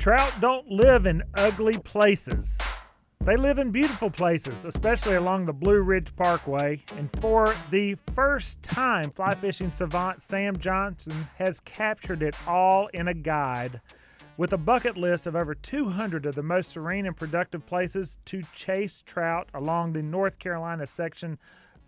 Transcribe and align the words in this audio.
Trout 0.00 0.32
don't 0.40 0.66
live 0.66 1.04
in 1.04 1.22
ugly 1.34 1.76
places. 1.76 2.56
They 3.22 3.36
live 3.36 3.58
in 3.58 3.70
beautiful 3.70 4.08
places, 4.08 4.64
especially 4.64 5.16
along 5.16 5.44
the 5.44 5.52
Blue 5.52 5.82
Ridge 5.82 6.16
Parkway. 6.16 6.82
And 6.96 7.10
for 7.20 7.54
the 7.70 7.98
first 8.14 8.62
time, 8.62 9.10
fly 9.10 9.34
fishing 9.34 9.70
savant 9.70 10.22
Sam 10.22 10.56
Johnson 10.56 11.28
has 11.36 11.60
captured 11.60 12.22
it 12.22 12.34
all 12.48 12.86
in 12.94 13.08
a 13.08 13.14
guide 13.14 13.82
with 14.38 14.54
a 14.54 14.56
bucket 14.56 14.96
list 14.96 15.26
of 15.26 15.36
over 15.36 15.54
200 15.54 16.24
of 16.24 16.34
the 16.34 16.42
most 16.42 16.70
serene 16.70 17.04
and 17.04 17.14
productive 17.14 17.66
places 17.66 18.16
to 18.24 18.42
chase 18.54 19.02
trout 19.04 19.50
along 19.52 19.92
the 19.92 20.02
North 20.02 20.38
Carolina 20.38 20.86
section 20.86 21.38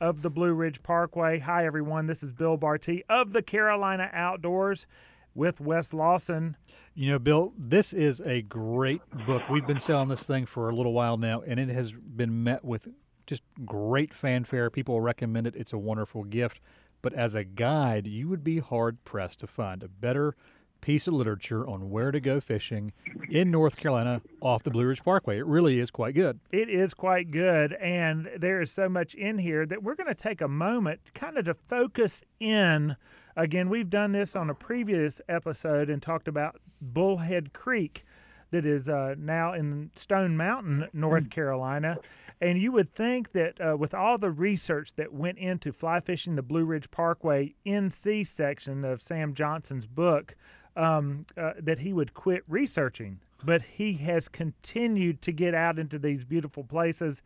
of 0.02 0.20
the 0.20 0.28
Blue 0.28 0.52
Ridge 0.52 0.82
Parkway. 0.82 1.38
Hi, 1.38 1.64
everyone. 1.64 2.08
This 2.08 2.22
is 2.22 2.30
Bill 2.30 2.58
Barty 2.58 3.04
of 3.08 3.32
the 3.32 3.40
Carolina 3.40 4.10
Outdoors 4.12 4.86
with 5.34 5.60
Wes 5.60 5.92
Lawson. 5.92 6.56
You 6.94 7.12
know, 7.12 7.18
Bill, 7.18 7.52
this 7.56 7.92
is 7.92 8.20
a 8.20 8.42
great 8.42 9.02
book. 9.26 9.48
We've 9.48 9.66
been 9.66 9.78
selling 9.78 10.08
this 10.08 10.24
thing 10.24 10.46
for 10.46 10.68
a 10.68 10.74
little 10.74 10.92
while 10.92 11.16
now, 11.16 11.42
and 11.42 11.58
it 11.58 11.68
has 11.70 11.92
been 11.92 12.44
met 12.44 12.64
with 12.64 12.88
just 13.26 13.42
great 13.64 14.12
fanfare. 14.12 14.70
People 14.70 15.00
recommend 15.00 15.46
it. 15.46 15.56
It's 15.56 15.72
a 15.72 15.78
wonderful 15.78 16.24
gift. 16.24 16.60
But 17.00 17.14
as 17.14 17.34
a 17.34 17.44
guide, 17.44 18.06
you 18.06 18.28
would 18.28 18.44
be 18.44 18.58
hard 18.58 19.04
pressed 19.04 19.40
to 19.40 19.46
find 19.46 19.82
a 19.82 19.88
better 19.88 20.36
piece 20.80 21.06
of 21.06 21.14
literature 21.14 21.66
on 21.66 21.90
where 21.90 22.10
to 22.10 22.20
go 22.20 22.40
fishing 22.40 22.92
in 23.30 23.50
North 23.50 23.76
Carolina 23.76 24.20
off 24.40 24.64
the 24.64 24.70
Blue 24.70 24.84
Ridge 24.84 25.02
Parkway. 25.02 25.38
It 25.38 25.46
really 25.46 25.78
is 25.78 25.90
quite 25.90 26.14
good. 26.14 26.40
It 26.50 26.68
is 26.68 26.92
quite 26.92 27.30
good. 27.30 27.72
And 27.74 28.28
there 28.36 28.60
is 28.60 28.70
so 28.70 28.88
much 28.88 29.14
in 29.14 29.38
here 29.38 29.64
that 29.64 29.82
we're 29.82 29.94
going 29.94 30.08
to 30.08 30.14
take 30.14 30.40
a 30.40 30.48
moment 30.48 31.00
kind 31.14 31.38
of 31.38 31.44
to 31.46 31.54
focus 31.54 32.24
in. 32.40 32.96
Again, 33.36 33.68
we've 33.68 33.88
done 33.88 34.12
this 34.12 34.36
on 34.36 34.50
a 34.50 34.54
previous 34.54 35.20
episode 35.28 35.88
and 35.88 36.02
talked 36.02 36.28
about 36.28 36.60
Bullhead 36.80 37.52
Creek 37.52 38.04
that 38.50 38.66
is 38.66 38.88
uh, 38.88 39.14
now 39.18 39.54
in 39.54 39.90
Stone 39.96 40.36
Mountain, 40.36 40.88
North 40.92 41.30
Carolina. 41.30 41.96
And 42.40 42.60
you 42.60 42.72
would 42.72 42.92
think 42.92 43.32
that 43.32 43.58
uh, 43.60 43.76
with 43.76 43.94
all 43.94 44.18
the 44.18 44.30
research 44.30 44.94
that 44.96 45.12
went 45.12 45.38
into 45.38 45.72
fly 45.72 46.00
fishing 46.00 46.34
the 46.36 46.42
Blue 46.42 46.64
Ridge 46.64 46.90
Parkway 46.90 47.54
NC 47.64 48.26
section 48.26 48.84
of 48.84 49.00
Sam 49.00 49.32
Johnson's 49.32 49.86
book, 49.86 50.34
um, 50.76 51.26
uh, 51.36 51.52
that 51.58 51.80
he 51.80 51.92
would 51.92 52.14
quit 52.14 52.42
researching. 52.46 53.20
But 53.44 53.62
he 53.62 53.94
has 53.94 54.28
continued 54.28 55.22
to 55.22 55.32
get 55.32 55.54
out 55.54 55.78
into 55.78 55.98
these 55.98 56.24
beautiful 56.24 56.64
places. 56.64 57.22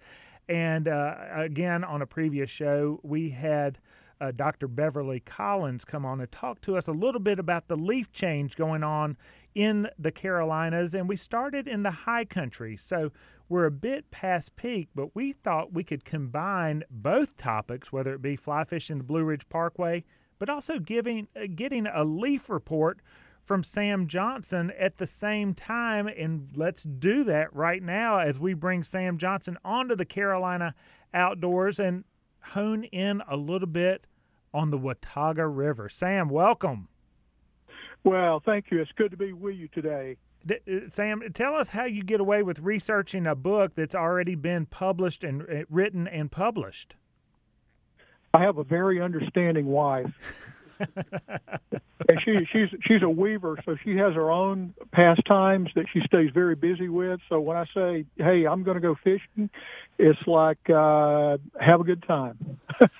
And 0.48 0.86
uh, 0.86 1.14
again, 1.34 1.82
on 1.82 2.02
a 2.02 2.06
previous 2.06 2.50
show, 2.50 3.00
we 3.02 3.30
had 3.30 3.78
uh, 4.20 4.32
Dr. 4.32 4.68
Beverly 4.68 5.20
Collins 5.20 5.84
come 5.84 6.04
on 6.04 6.20
and 6.20 6.30
talk 6.30 6.60
to 6.62 6.76
us 6.76 6.88
a 6.88 6.92
little 6.92 7.20
bit 7.20 7.38
about 7.38 7.68
the 7.68 7.76
leaf 7.76 8.12
change 8.12 8.56
going 8.56 8.82
on 8.82 9.16
in 9.54 9.88
the 9.98 10.12
Carolinas. 10.12 10.94
And 10.94 11.08
we 11.08 11.16
started 11.16 11.68
in 11.68 11.82
the 11.82 11.90
high 11.90 12.24
country. 12.24 12.76
So 12.76 13.12
we're 13.48 13.66
a 13.66 13.70
bit 13.70 14.10
past 14.10 14.56
peak, 14.56 14.88
but 14.94 15.14
we 15.14 15.32
thought 15.32 15.72
we 15.72 15.84
could 15.84 16.04
combine 16.04 16.82
both 16.90 17.36
topics, 17.36 17.92
whether 17.92 18.14
it 18.14 18.22
be 18.22 18.36
fly 18.36 18.64
fishing 18.64 18.98
the 18.98 19.04
Blue 19.04 19.24
Ridge 19.24 19.48
Parkway, 19.48 20.04
but 20.38 20.48
also 20.48 20.78
giving 20.78 21.28
uh, 21.36 21.46
getting 21.54 21.86
a 21.86 22.04
leaf 22.04 22.50
report 22.50 23.00
from 23.44 23.62
Sam 23.62 24.08
Johnson 24.08 24.72
at 24.78 24.98
the 24.98 25.06
same 25.06 25.54
time. 25.54 26.08
And 26.08 26.48
let's 26.56 26.82
do 26.82 27.22
that 27.24 27.54
right 27.54 27.82
now 27.82 28.18
as 28.18 28.38
we 28.38 28.54
bring 28.54 28.82
Sam 28.82 29.18
Johnson 29.18 29.56
onto 29.64 29.94
the 29.94 30.04
Carolina 30.04 30.74
Outdoors 31.14 31.78
and 31.78 32.04
hone 32.52 32.84
in 32.84 33.22
a 33.28 33.36
little 33.36 33.68
bit 33.68 34.06
on 34.52 34.70
the 34.70 34.78
Watauga 34.78 35.46
River. 35.46 35.88
Sam, 35.88 36.28
welcome. 36.28 36.88
Well, 38.04 38.40
thank 38.44 38.70
you. 38.70 38.80
It's 38.80 38.92
good 38.92 39.10
to 39.10 39.16
be 39.16 39.32
with 39.32 39.56
you 39.56 39.68
today. 39.68 40.16
Uh, 40.48 40.88
Sam, 40.88 41.22
tell 41.34 41.54
us 41.54 41.70
how 41.70 41.84
you 41.84 42.02
get 42.02 42.20
away 42.20 42.42
with 42.42 42.60
researching 42.60 43.26
a 43.26 43.34
book 43.34 43.74
that's 43.74 43.94
already 43.94 44.34
been 44.34 44.66
published 44.66 45.24
and 45.24 45.42
uh, 45.42 45.64
written 45.68 46.06
and 46.06 46.30
published. 46.30 46.94
I 48.32 48.42
have 48.42 48.58
a 48.58 48.64
very 48.64 49.00
understanding 49.00 49.66
wife. 49.66 50.12
and 52.08 52.20
she 52.24 52.46
she's 52.52 52.68
she's 52.82 53.02
a 53.02 53.08
weaver, 53.08 53.58
so 53.64 53.76
she 53.82 53.96
has 53.96 54.14
her 54.14 54.30
own 54.30 54.74
pastimes 54.92 55.70
that 55.74 55.86
she 55.92 56.00
stays 56.06 56.30
very 56.32 56.54
busy 56.54 56.88
with. 56.88 57.20
So 57.28 57.40
when 57.40 57.56
I 57.56 57.64
say, 57.74 58.04
"Hey, 58.16 58.46
I'm 58.46 58.62
going 58.62 58.76
to 58.76 58.80
go 58.80 58.96
fishing," 59.02 59.50
it's 59.98 60.26
like 60.26 60.70
uh, 60.70 61.38
have 61.60 61.80
a 61.80 61.84
good 61.84 62.02
time. 62.04 62.58
It, 62.80 62.90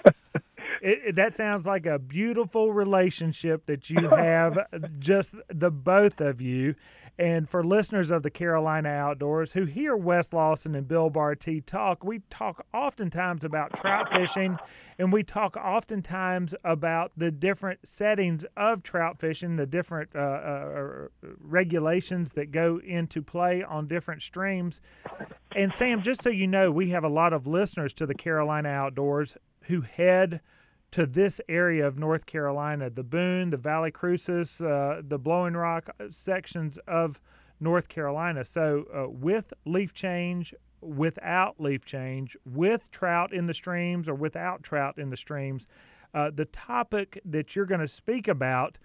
it, 0.82 1.16
that 1.16 1.37
sounds 1.37 1.66
like 1.66 1.87
a 1.87 1.98
beautiful 1.98 2.72
relationship 2.72 3.66
that 3.66 3.91
you 3.91 4.08
have, 4.08 4.58
just 4.98 5.34
the 5.48 5.70
both 5.70 6.20
of 6.20 6.41
you. 6.41 6.75
And 7.19 7.49
for 7.49 7.65
listeners 7.65 8.10
of 8.10 8.22
the 8.22 8.31
Carolina 8.31 8.91
Outdoors 8.91 9.53
who 9.53 9.65
hear 9.65 9.97
Wes 9.97 10.32
Lawson 10.32 10.75
and 10.75 10.87
Bill 10.87 11.09
Barty 11.09 11.62
talk, 11.62 12.04
we 12.04 12.21
talk 12.28 12.66
oftentimes 12.75 13.43
about 13.43 13.72
trout 13.75 14.10
fishing 14.12 14.59
and 14.99 15.12
we 15.12 15.22
talk 15.22 15.56
oftentimes 15.56 16.55
about 16.62 17.12
the 17.16 17.31
different 17.31 17.88
settings 17.88 18.44
of 18.56 18.82
trout 18.82 19.19
fishing, 19.19 19.56
the 19.56 19.66
different 19.66 20.10
uh, 20.15 20.19
uh, 20.19 21.09
regulations 21.41 22.32
that 22.32 22.50
go 22.50 22.81
into 22.84 23.22
play 23.22 23.62
on 23.62 23.87
different 23.87 24.22
streams. 24.22 24.81
And 25.55 25.72
Sam, 25.72 26.03
just 26.03 26.22
so 26.22 26.28
you 26.28 26.47
know, 26.47 26.71
we 26.71 26.91
have 26.91 27.05
a 27.05 27.09
lot 27.09 27.32
of 27.32 27.47
listeners 27.47 27.94
to 27.94 28.06
the 28.06 28.15
Carolina 28.15 28.69
Outdoors 28.69 29.37
who 29.62 29.81
head 29.81 30.41
to 30.93 31.07
this 31.07 31.41
area 31.49 31.87
of 31.87 31.99
North 31.99 32.27
Carolina, 32.27 32.91
the 32.91 33.03
Boone, 33.03 33.51
the 33.51 33.57
Valley 33.57 33.91
Crucis, 33.91 34.61
uh, 34.61 35.03
the 35.07 35.19
Blowing 35.19 35.55
Rock 35.55 35.91
uh, 36.01 36.05
sections 36.11 36.79
of 36.87 37.21
North 37.61 37.89
Carolina. 37.89 38.45
So, 38.45 38.85
uh, 38.95 39.09
with 39.09 39.53
leaf 39.65 39.93
change, 39.93 40.55
without 40.81 41.61
leaf 41.61 41.85
change, 41.85 42.37
with 42.45 42.91
trout 42.91 43.33
in 43.33 43.47
the 43.47 43.55
streams 43.55 44.09
or 44.09 44.15
without 44.15 44.63
trout 44.63 44.99
in 44.99 45.11
the 45.11 45.17
streams, 45.17 45.67
uh, 46.15 46.31
the 46.35 46.45
topic 46.47 47.21
that 47.25 47.55
you're 47.55 47.67
going 47.67 47.81
to 47.81 47.89
speak 47.89 48.29
about 48.29 48.79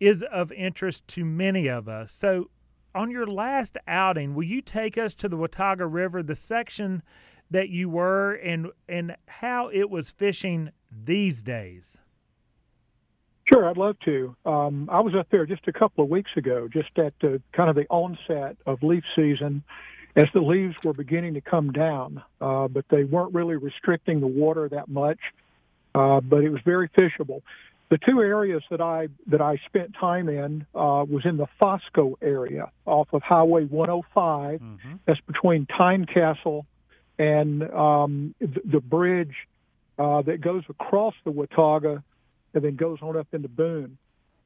is 0.00 0.24
of 0.24 0.50
interest 0.52 1.06
to 1.08 1.24
many 1.24 1.68
of 1.68 1.88
us. 1.88 2.12
So, 2.12 2.50
on 2.94 3.10
your 3.10 3.26
last 3.26 3.78
outing, 3.86 4.34
will 4.34 4.42
you 4.42 4.60
take 4.60 4.98
us 4.98 5.14
to 5.14 5.28
the 5.28 5.36
Watauga 5.36 5.86
River, 5.86 6.22
the 6.22 6.34
section 6.34 7.02
that 7.50 7.68
you 7.68 7.88
were, 7.88 8.32
and 8.32 8.68
and 8.88 9.16
how 9.28 9.68
it 9.68 9.90
was 9.90 10.10
fishing 10.10 10.70
these 11.04 11.42
days? 11.42 11.98
Sure, 13.52 13.68
I'd 13.68 13.76
love 13.76 13.96
to. 14.04 14.36
Um, 14.46 14.88
I 14.90 15.00
was 15.00 15.14
up 15.14 15.26
there 15.30 15.46
just 15.46 15.66
a 15.66 15.72
couple 15.72 16.04
of 16.04 16.10
weeks 16.10 16.30
ago, 16.36 16.68
just 16.72 16.96
at 16.96 17.12
the, 17.20 17.42
kind 17.52 17.68
of 17.68 17.76
the 17.76 17.86
onset 17.90 18.56
of 18.66 18.82
leaf 18.82 19.04
season, 19.16 19.62
as 20.16 20.24
the 20.32 20.40
leaves 20.40 20.74
were 20.84 20.92
beginning 20.92 21.34
to 21.34 21.40
come 21.40 21.72
down, 21.72 22.22
uh, 22.40 22.68
but 22.68 22.84
they 22.90 23.04
weren't 23.04 23.34
really 23.34 23.56
restricting 23.56 24.20
the 24.20 24.26
water 24.26 24.68
that 24.68 24.88
much. 24.88 25.18
Uh, 25.94 26.20
but 26.20 26.44
it 26.44 26.50
was 26.50 26.60
very 26.64 26.88
fishable. 26.90 27.42
The 27.90 27.98
two 27.98 28.22
areas 28.22 28.62
that 28.70 28.80
I 28.80 29.08
that 29.26 29.42
I 29.42 29.58
spent 29.66 29.94
time 30.00 30.30
in 30.30 30.64
uh, 30.74 31.04
was 31.06 31.26
in 31.26 31.36
the 31.36 31.46
Foscoe 31.60 32.16
area 32.22 32.70
off 32.86 33.08
of 33.12 33.22
Highway 33.22 33.64
105. 33.64 34.60
Mm-hmm. 34.60 34.92
That's 35.04 35.20
between 35.26 35.66
Tynecastle 35.66 36.64
and 37.18 37.62
um, 37.70 38.34
the, 38.40 38.62
the 38.64 38.80
bridge 38.80 39.34
uh, 39.98 40.22
that 40.22 40.40
goes 40.40 40.62
across 40.68 41.14
the 41.24 41.30
Watauga 41.30 42.02
and 42.54 42.64
then 42.64 42.76
goes 42.76 42.98
on 43.02 43.16
up 43.16 43.28
into 43.32 43.48
Boone. 43.48 43.98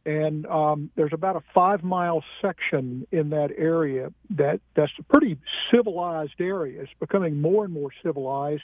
And 0.04 0.46
um, 0.46 0.90
there's 0.94 1.12
about 1.12 1.34
a 1.34 1.42
five 1.52 1.82
mile 1.82 2.22
section 2.40 3.06
in 3.10 3.30
that 3.30 3.50
area 3.56 4.12
that 4.30 4.60
that's 4.76 4.92
a 5.00 5.02
pretty 5.02 5.36
civilized 5.72 6.40
area. 6.40 6.82
It's 6.82 6.92
becoming 7.00 7.40
more 7.40 7.64
and 7.64 7.74
more 7.74 7.90
civilized, 8.04 8.62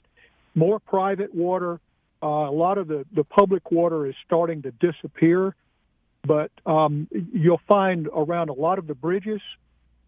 more 0.54 0.78
private 0.78 1.34
water. 1.34 1.80
Uh, 2.22 2.26
a 2.26 2.52
lot 2.52 2.78
of 2.78 2.86
the, 2.86 3.04
the 3.12 3.24
public 3.24 3.72
water 3.72 4.06
is 4.06 4.14
starting 4.24 4.62
to 4.62 4.70
disappear, 4.70 5.56
but 6.24 6.52
um, 6.64 7.08
you'll 7.10 7.60
find 7.66 8.08
around 8.14 8.48
a 8.48 8.52
lot 8.52 8.78
of 8.78 8.86
the 8.86 8.94
bridges, 8.94 9.40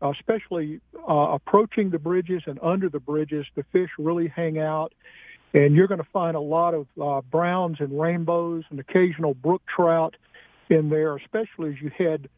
especially 0.00 0.80
uh, 1.08 1.32
approaching 1.32 1.90
the 1.90 1.98
bridges 1.98 2.42
and 2.46 2.60
under 2.62 2.88
the 2.88 3.00
bridges, 3.00 3.44
the 3.56 3.64
fish 3.72 3.90
really 3.98 4.28
hang 4.28 4.60
out 4.60 4.92
and 5.54 5.76
you're 5.76 5.86
going 5.86 6.02
to 6.02 6.08
find 6.12 6.36
a 6.36 6.40
lot 6.40 6.74
of 6.74 6.86
uh, 7.00 7.20
browns 7.30 7.76
and 7.78 7.98
rainbows 7.98 8.64
and 8.70 8.80
occasional 8.80 9.34
brook 9.34 9.62
trout 9.74 10.16
in 10.68 10.90
there, 10.90 11.16
especially 11.16 11.70
as 11.70 11.80
you 11.80 11.90
head 11.96 12.28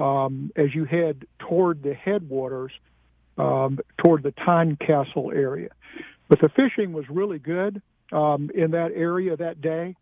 um, 0.00 0.50
as 0.56 0.74
you 0.74 0.84
head 0.84 1.24
toward 1.38 1.84
the 1.84 1.94
headwaters, 1.94 2.72
um, 3.38 3.78
toward 3.98 4.24
the 4.24 4.32
Tynecastle 4.32 5.32
area. 5.32 5.68
But 6.28 6.40
the 6.40 6.48
fishing 6.48 6.92
was 6.92 7.04
really 7.08 7.38
good 7.38 7.80
um, 8.10 8.50
in 8.52 8.72
that 8.72 8.90
area 8.92 9.36
that 9.36 9.60
day, 9.60 9.94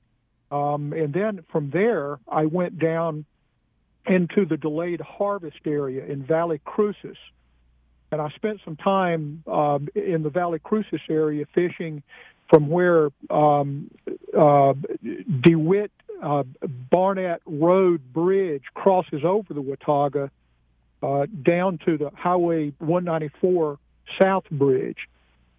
um, 0.51 0.95
and 0.95 1.13
then 1.13 1.45
from 1.53 1.71
there 1.71 2.19
I 2.27 2.47
went 2.47 2.79
down 2.79 3.27
into 4.07 4.47
the 4.47 4.57
delayed 4.57 5.03
harvest 5.03 5.59
area 5.67 6.07
in 6.07 6.25
Valley 6.25 6.61
Crucis. 6.65 7.19
And 8.11 8.21
I 8.21 8.31
spent 8.31 8.61
some 8.65 8.77
time 8.77 9.43
um, 9.47 9.89
in 9.95 10.23
the 10.23 10.31
Valley 10.31 10.59
Crucis 10.59 11.01
area 11.09 11.47
fishing 11.55 12.03
from 12.53 12.69
where 12.69 13.09
um, 13.31 13.91
uh, 14.39 14.75
DeWitt 15.41 15.91
uh, 16.23 16.43
Barnett 16.91 17.41
Road 17.47 18.13
Bridge 18.13 18.65
crosses 18.75 19.23
over 19.25 19.55
the 19.55 19.63
Watauga 19.63 20.31
uh, 21.03 21.27
down 21.43 21.79
to 21.87 21.97
the 21.97 22.11
Highway 22.15 22.75
194 22.79 23.79
South 24.21 24.45
Bridge, 24.51 25.09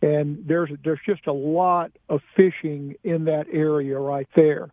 and 0.03 0.43
there's 0.47 0.69
there's 0.83 0.99
just 1.05 1.25
a 1.25 1.33
lot 1.33 1.91
of 2.09 2.21
fishing 2.35 2.95
in 3.03 3.25
that 3.25 3.47
area 3.51 3.97
right 3.97 4.27
there. 4.35 4.69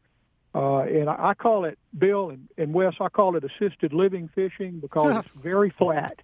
Uh, 0.55 0.81
and 0.81 1.09
I, 1.09 1.31
I 1.31 1.35
call 1.35 1.65
it, 1.65 1.79
Bill 1.97 2.31
and, 2.31 2.49
and 2.59 2.75
Wes, 2.75 2.95
I 3.01 3.09
call 3.09 3.37
it 3.37 3.45
assisted 3.45 3.93
living 3.93 4.29
fishing 4.35 4.81
because 4.81 5.25
it's 5.25 5.37
very 5.43 5.71
flat 5.71 6.19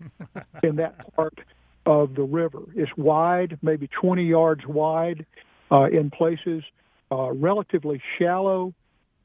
in 0.63 0.77
that 0.77 1.15
part 1.15 1.39
of 1.87 2.15
the 2.17 2.23
river. 2.25 2.63
It's 2.75 2.95
wide, 2.97 3.59
maybe 3.63 3.89
20 3.89 4.25
yards 4.25 4.67
wide 4.67 5.25
in 5.71 6.11
places, 6.11 6.63
uh, 7.11 7.33
relatively 7.33 8.01
shallow, 8.19 8.75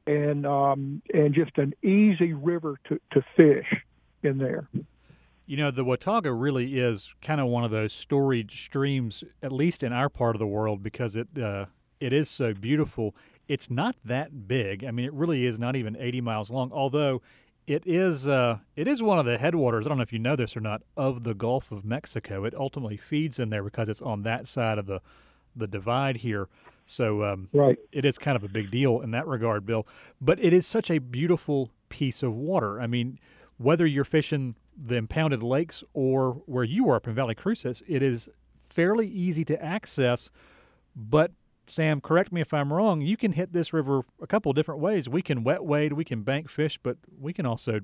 and 0.06 0.46
um, 0.46 1.02
and 1.12 1.34
just 1.34 1.56
an 1.58 1.74
easy 1.82 2.32
river 2.32 2.78
to, 2.88 3.00
to 3.12 3.24
fish 3.36 3.84
in 4.22 4.38
there. 4.38 4.68
You 5.46 5.56
know, 5.56 5.70
the 5.70 5.84
Watauga 5.84 6.32
really 6.32 6.78
is 6.78 7.14
kind 7.20 7.40
of 7.40 7.48
one 7.48 7.64
of 7.64 7.70
those 7.70 7.92
storied 7.92 8.50
streams, 8.50 9.24
at 9.42 9.52
least 9.52 9.82
in 9.82 9.92
our 9.92 10.08
part 10.08 10.34
of 10.34 10.40
the 10.40 10.46
world, 10.46 10.82
because 10.82 11.16
it 11.16 11.28
uh, 11.38 11.66
it 12.00 12.12
is 12.12 12.28
so 12.28 12.54
beautiful 12.54 13.14
it's 13.48 13.70
not 13.70 13.96
that 14.04 14.48
big. 14.48 14.84
I 14.84 14.90
mean, 14.90 15.04
it 15.04 15.12
really 15.12 15.44
is 15.44 15.58
not 15.58 15.76
even 15.76 15.96
80 15.96 16.20
miles 16.20 16.50
long, 16.50 16.70
although 16.72 17.22
it 17.66 17.82
is 17.86 18.26
uh, 18.26 18.58
it 18.76 18.88
is 18.88 19.02
one 19.02 19.18
of 19.18 19.26
the 19.26 19.38
headwaters. 19.38 19.86
I 19.86 19.88
don't 19.88 19.98
know 19.98 20.02
if 20.02 20.12
you 20.12 20.18
know 20.18 20.36
this 20.36 20.56
or 20.56 20.60
not 20.60 20.82
of 20.96 21.24
the 21.24 21.34
Gulf 21.34 21.70
of 21.70 21.84
Mexico. 21.84 22.44
It 22.44 22.54
ultimately 22.54 22.96
feeds 22.96 23.38
in 23.38 23.50
there 23.50 23.62
because 23.62 23.88
it's 23.88 24.02
on 24.02 24.22
that 24.22 24.46
side 24.46 24.78
of 24.78 24.86
the 24.86 25.00
the 25.54 25.66
divide 25.66 26.18
here. 26.18 26.48
So 26.84 27.24
um, 27.24 27.48
right. 27.52 27.78
it 27.92 28.04
is 28.04 28.18
kind 28.18 28.36
of 28.36 28.42
a 28.42 28.48
big 28.48 28.70
deal 28.70 29.00
in 29.00 29.12
that 29.12 29.26
regard, 29.26 29.64
Bill. 29.64 29.86
But 30.20 30.42
it 30.42 30.52
is 30.52 30.66
such 30.66 30.90
a 30.90 30.98
beautiful 30.98 31.70
piece 31.88 32.22
of 32.22 32.34
water. 32.34 32.80
I 32.80 32.86
mean, 32.86 33.18
whether 33.58 33.86
you're 33.86 34.04
fishing 34.04 34.56
the 34.76 34.96
impounded 34.96 35.42
lakes 35.42 35.84
or 35.92 36.42
where 36.46 36.64
you 36.64 36.88
are 36.90 36.96
up 36.96 37.06
in 37.06 37.14
Valley 37.14 37.34
Crucis, 37.34 37.82
it 37.86 38.02
is 38.02 38.28
fairly 38.68 39.06
easy 39.06 39.44
to 39.44 39.62
access, 39.62 40.30
but 40.96 41.32
Sam, 41.66 42.00
correct 42.00 42.32
me 42.32 42.40
if 42.40 42.52
I'm 42.52 42.72
wrong. 42.72 43.00
You 43.00 43.16
can 43.16 43.32
hit 43.32 43.52
this 43.52 43.72
river 43.72 44.02
a 44.20 44.26
couple 44.26 44.52
different 44.52 44.80
ways. 44.80 45.08
We 45.08 45.22
can 45.22 45.44
wet 45.44 45.64
wade, 45.64 45.92
we 45.92 46.04
can 46.04 46.22
bank 46.22 46.50
fish, 46.50 46.78
but 46.82 46.96
we 47.20 47.32
can 47.32 47.46
also 47.46 47.80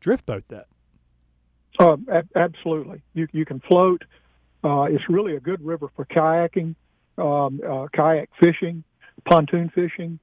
drift 0.00 0.26
boat 0.26 0.44
that. 0.48 0.66
Uh, 1.78 1.96
absolutely. 2.34 3.02
You 3.14 3.28
you 3.32 3.44
can 3.44 3.60
float. 3.60 4.04
Uh, 4.62 4.82
it's 4.82 5.08
really 5.08 5.36
a 5.36 5.40
good 5.40 5.64
river 5.64 5.90
for 5.96 6.04
kayaking, 6.04 6.74
um, 7.18 7.60
uh, 7.66 7.86
kayak 7.94 8.28
fishing, 8.42 8.84
pontoon 9.24 9.70
fishing. 9.74 10.18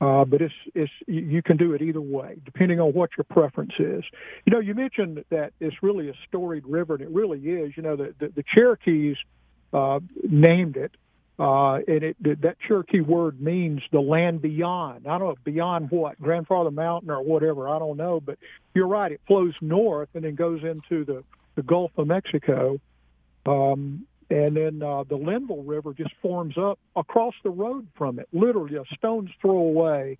Uh, 0.00 0.24
but 0.24 0.42
it's 0.42 0.54
it's 0.74 0.90
you 1.06 1.42
can 1.42 1.56
do 1.56 1.74
it 1.74 1.80
either 1.80 2.00
way, 2.00 2.36
depending 2.44 2.80
on 2.80 2.92
what 2.92 3.10
your 3.16 3.24
preference 3.24 3.72
is. 3.78 4.02
You 4.44 4.52
know, 4.52 4.58
you 4.58 4.74
mentioned 4.74 5.24
that 5.30 5.52
it's 5.60 5.76
really 5.80 6.08
a 6.08 6.14
storied 6.26 6.66
river, 6.66 6.94
and 6.94 7.04
it 7.04 7.10
really 7.10 7.38
is. 7.38 7.76
You 7.76 7.84
know, 7.84 7.94
the 7.94 8.12
the, 8.18 8.28
the 8.28 8.44
Cherokees 8.52 9.16
uh, 9.72 10.00
named 10.24 10.76
it 10.76 10.92
uh, 11.38 11.76
and 11.88 12.04
it, 12.04 12.16
that 12.22 12.56
Cherokee 12.66 13.00
word 13.00 13.40
means 13.40 13.80
the 13.90 14.00
land 14.00 14.42
beyond. 14.42 15.06
I 15.06 15.18
don't 15.18 15.28
know 15.28 15.36
beyond 15.44 15.90
what, 15.90 16.20
Grandfather 16.20 16.70
Mountain 16.70 17.10
or 17.10 17.22
whatever. 17.22 17.68
I 17.68 17.78
don't 17.78 17.96
know, 17.96 18.20
but 18.20 18.38
you're 18.74 18.86
right. 18.86 19.10
It 19.10 19.20
flows 19.26 19.54
north 19.60 20.10
and 20.14 20.24
then 20.24 20.34
goes 20.34 20.62
into 20.62 21.04
the 21.04 21.24
the 21.54 21.62
Gulf 21.62 21.90
of 21.98 22.06
Mexico, 22.06 22.80
um, 23.46 24.06
and 24.30 24.56
then 24.56 24.82
uh, 24.82 25.04
the 25.04 25.16
Linville 25.16 25.62
River 25.62 25.92
just 25.92 26.14
forms 26.22 26.56
up 26.56 26.78
across 26.96 27.34
the 27.42 27.50
road 27.50 27.86
from 27.96 28.18
it, 28.18 28.28
literally 28.32 28.76
a 28.76 28.84
stone's 28.96 29.30
throw 29.40 29.58
away, 29.58 30.18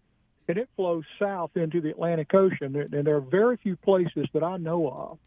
and 0.49 0.59
it 0.59 0.69
flows 0.77 1.05
south 1.19 1.57
into 1.57 1.81
the 1.81 1.91
Atlantic 1.91 2.35
Ocean. 2.35 2.77
And 2.77 3.07
there 3.07 3.17
are 3.17 3.21
very 3.21 3.57
few 3.57 3.77
places 3.77 4.27
that 4.35 4.43
I 4.43 4.59
know 4.59 4.89
of 4.89 5.19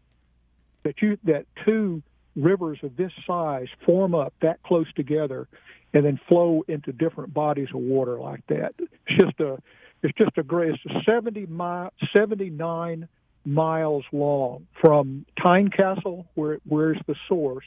that 0.84 1.02
you 1.02 1.18
that 1.24 1.46
two 1.64 2.02
rivers 2.36 2.78
of 2.82 2.96
this 2.96 3.10
size 3.26 3.66
form 3.84 4.14
up 4.14 4.34
that 4.42 4.62
close 4.62 4.86
together 4.94 5.48
and 5.92 6.04
then 6.04 6.20
flow 6.28 6.62
into 6.68 6.92
different 6.92 7.32
bodies 7.32 7.68
of 7.74 7.80
water 7.80 8.20
like 8.20 8.46
that. 8.48 8.74
It's 8.78 9.20
just 9.20 9.40
a 9.40 9.58
it's 10.02 10.16
just 10.16 10.36
a 10.36 10.42
great 10.42 10.74
it's 10.74 10.94
a 10.94 11.10
70 11.10 11.46
mile 11.46 11.92
79 12.14 13.08
miles 13.46 14.04
long 14.12 14.66
from 14.80 15.24
Tynecastle 15.38 16.26
where 16.34 16.54
it, 16.54 16.62
where's 16.66 16.98
the 17.06 17.14
source 17.28 17.64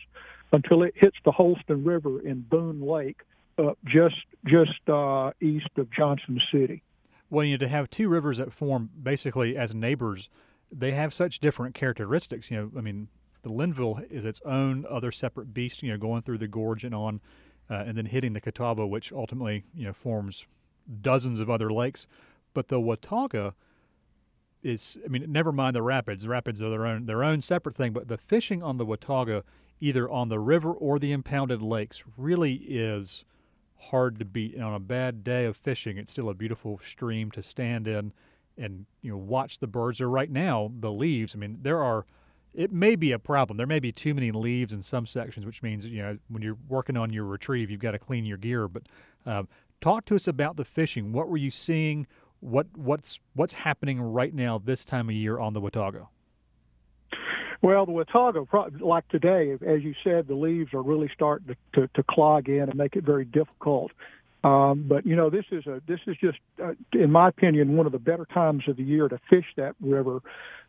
until 0.51 0.83
it 0.83 0.93
hits 0.95 1.17
the 1.25 1.31
Holston 1.31 1.83
River 1.83 2.19
in 2.19 2.41
Boone 2.41 2.81
Lake 2.81 3.21
up 3.57 3.77
just 3.85 4.15
just 4.45 4.87
uh, 4.87 5.31
east 5.41 5.69
of 5.77 5.91
Johnson 5.91 6.39
City. 6.51 6.83
Well, 7.29 7.45
you 7.45 7.53
know, 7.53 7.57
to 7.57 7.67
have 7.67 7.89
two 7.89 8.09
rivers 8.09 8.37
that 8.37 8.53
form 8.53 8.89
basically 9.01 9.55
as 9.55 9.75
neighbors, 9.75 10.29
they 10.71 10.91
have 10.91 11.13
such 11.13 11.39
different 11.39 11.75
characteristics. 11.75 12.49
You 12.49 12.57
know, 12.57 12.71
I 12.77 12.81
mean, 12.81 13.09
the 13.43 13.51
Linville 13.51 14.01
is 14.09 14.25
its 14.25 14.41
own 14.45 14.85
other 14.89 15.11
separate 15.11 15.53
beast. 15.53 15.83
You 15.83 15.91
know, 15.91 15.97
going 15.97 16.21
through 16.21 16.39
the 16.39 16.47
gorge 16.47 16.83
and 16.83 16.95
on 16.95 17.21
uh, 17.69 17.83
and 17.85 17.97
then 17.97 18.07
hitting 18.07 18.33
the 18.33 18.41
Catawba, 18.41 18.87
which 18.87 19.11
ultimately 19.11 19.63
you 19.75 19.85
know 19.85 19.93
forms 19.93 20.45
dozens 21.01 21.39
of 21.39 21.49
other 21.49 21.71
lakes. 21.71 22.07
But 22.53 22.69
the 22.69 22.79
Watauga 22.79 23.53
is, 24.63 24.97
I 25.05 25.07
mean, 25.07 25.25
never 25.31 25.51
mind 25.51 25.75
the 25.75 25.81
rapids. 25.81 26.23
The 26.23 26.29
rapids 26.29 26.61
are 26.61 26.69
their 26.69 26.85
own 26.85 27.05
their 27.05 27.23
own 27.23 27.41
separate 27.41 27.75
thing. 27.75 27.93
But 27.93 28.07
the 28.07 28.17
fishing 28.17 28.61
on 28.61 28.77
the 28.77 28.85
Watauga, 28.85 29.43
either 29.79 30.09
on 30.09 30.29
the 30.29 30.39
river 30.39 30.71
or 30.71 30.99
the 30.99 31.11
impounded 31.11 31.61
lakes, 31.61 32.03
really 32.17 32.55
is 32.55 33.23
hard 33.77 34.19
to 34.19 34.25
beat. 34.25 34.55
And 34.55 34.63
on 34.63 34.73
a 34.73 34.79
bad 34.79 35.23
day 35.23 35.45
of 35.45 35.55
fishing, 35.55 35.97
it's 35.97 36.11
still 36.11 36.29
a 36.29 36.33
beautiful 36.33 36.79
stream 36.83 37.31
to 37.31 37.41
stand 37.41 37.87
in 37.87 38.13
and 38.57 38.85
you 39.01 39.11
know 39.11 39.17
watch 39.17 39.59
the 39.59 39.67
birds. 39.67 40.01
Or 40.01 40.09
right 40.09 40.29
now, 40.29 40.71
the 40.79 40.91
leaves. 40.91 41.33
I 41.35 41.39
mean, 41.39 41.59
there 41.61 41.81
are 41.81 42.05
it 42.53 42.71
may 42.71 42.95
be 42.95 43.11
a 43.11 43.19
problem. 43.19 43.57
There 43.57 43.67
may 43.67 43.79
be 43.79 43.91
too 43.91 44.13
many 44.13 44.31
leaves 44.31 44.73
in 44.73 44.81
some 44.81 45.05
sections, 45.05 45.45
which 45.45 45.63
means 45.63 45.85
you 45.85 46.01
know 46.01 46.17
when 46.27 46.43
you're 46.43 46.57
working 46.67 46.97
on 46.97 47.13
your 47.13 47.25
retrieve, 47.25 47.71
you've 47.71 47.79
got 47.79 47.91
to 47.91 47.99
clean 47.99 48.25
your 48.25 48.37
gear. 48.37 48.67
But 48.67 48.83
uh, 49.25 49.43
talk 49.81 50.05
to 50.05 50.15
us 50.15 50.27
about 50.27 50.57
the 50.57 50.65
fishing. 50.65 51.13
What 51.13 51.29
were 51.29 51.37
you 51.37 51.51
seeing? 51.51 52.07
What 52.41 52.67
what's 52.75 53.19
what's 53.33 53.53
happening 53.53 54.01
right 54.01 54.33
now 54.33 54.57
this 54.57 54.85
time 54.85 55.09
of 55.09 55.15
year 55.15 55.39
on 55.39 55.53
the 55.53 55.59
Watauga? 55.59 56.07
Well, 57.61 57.85
the 57.85 57.91
Watauga, 57.91 58.45
like 58.79 59.07
today, 59.09 59.51
as 59.51 59.83
you 59.83 59.93
said, 60.03 60.27
the 60.27 60.35
leaves 60.35 60.73
are 60.73 60.81
really 60.81 61.09
starting 61.13 61.47
to, 61.47 61.81
to, 61.81 61.87
to 61.93 62.03
clog 62.09 62.47
in 62.47 62.69
and 62.69 62.75
make 62.75 62.95
it 62.95 63.03
very 63.03 63.25
difficult. 63.25 63.91
Um, 64.45 64.85
but 64.87 65.05
you 65.05 65.17
know, 65.17 65.29
this 65.29 65.43
is 65.51 65.67
a 65.67 65.81
this 65.85 65.99
is 66.07 66.15
just, 66.21 66.37
uh, 66.63 66.73
in 66.93 67.11
my 67.11 67.27
opinion, 67.27 67.75
one 67.75 67.85
of 67.85 67.91
the 67.91 67.99
better 67.99 68.25
times 68.25 68.63
of 68.69 68.77
the 68.77 68.83
year 68.83 69.09
to 69.09 69.19
fish 69.29 69.45
that 69.57 69.75
river 69.81 70.21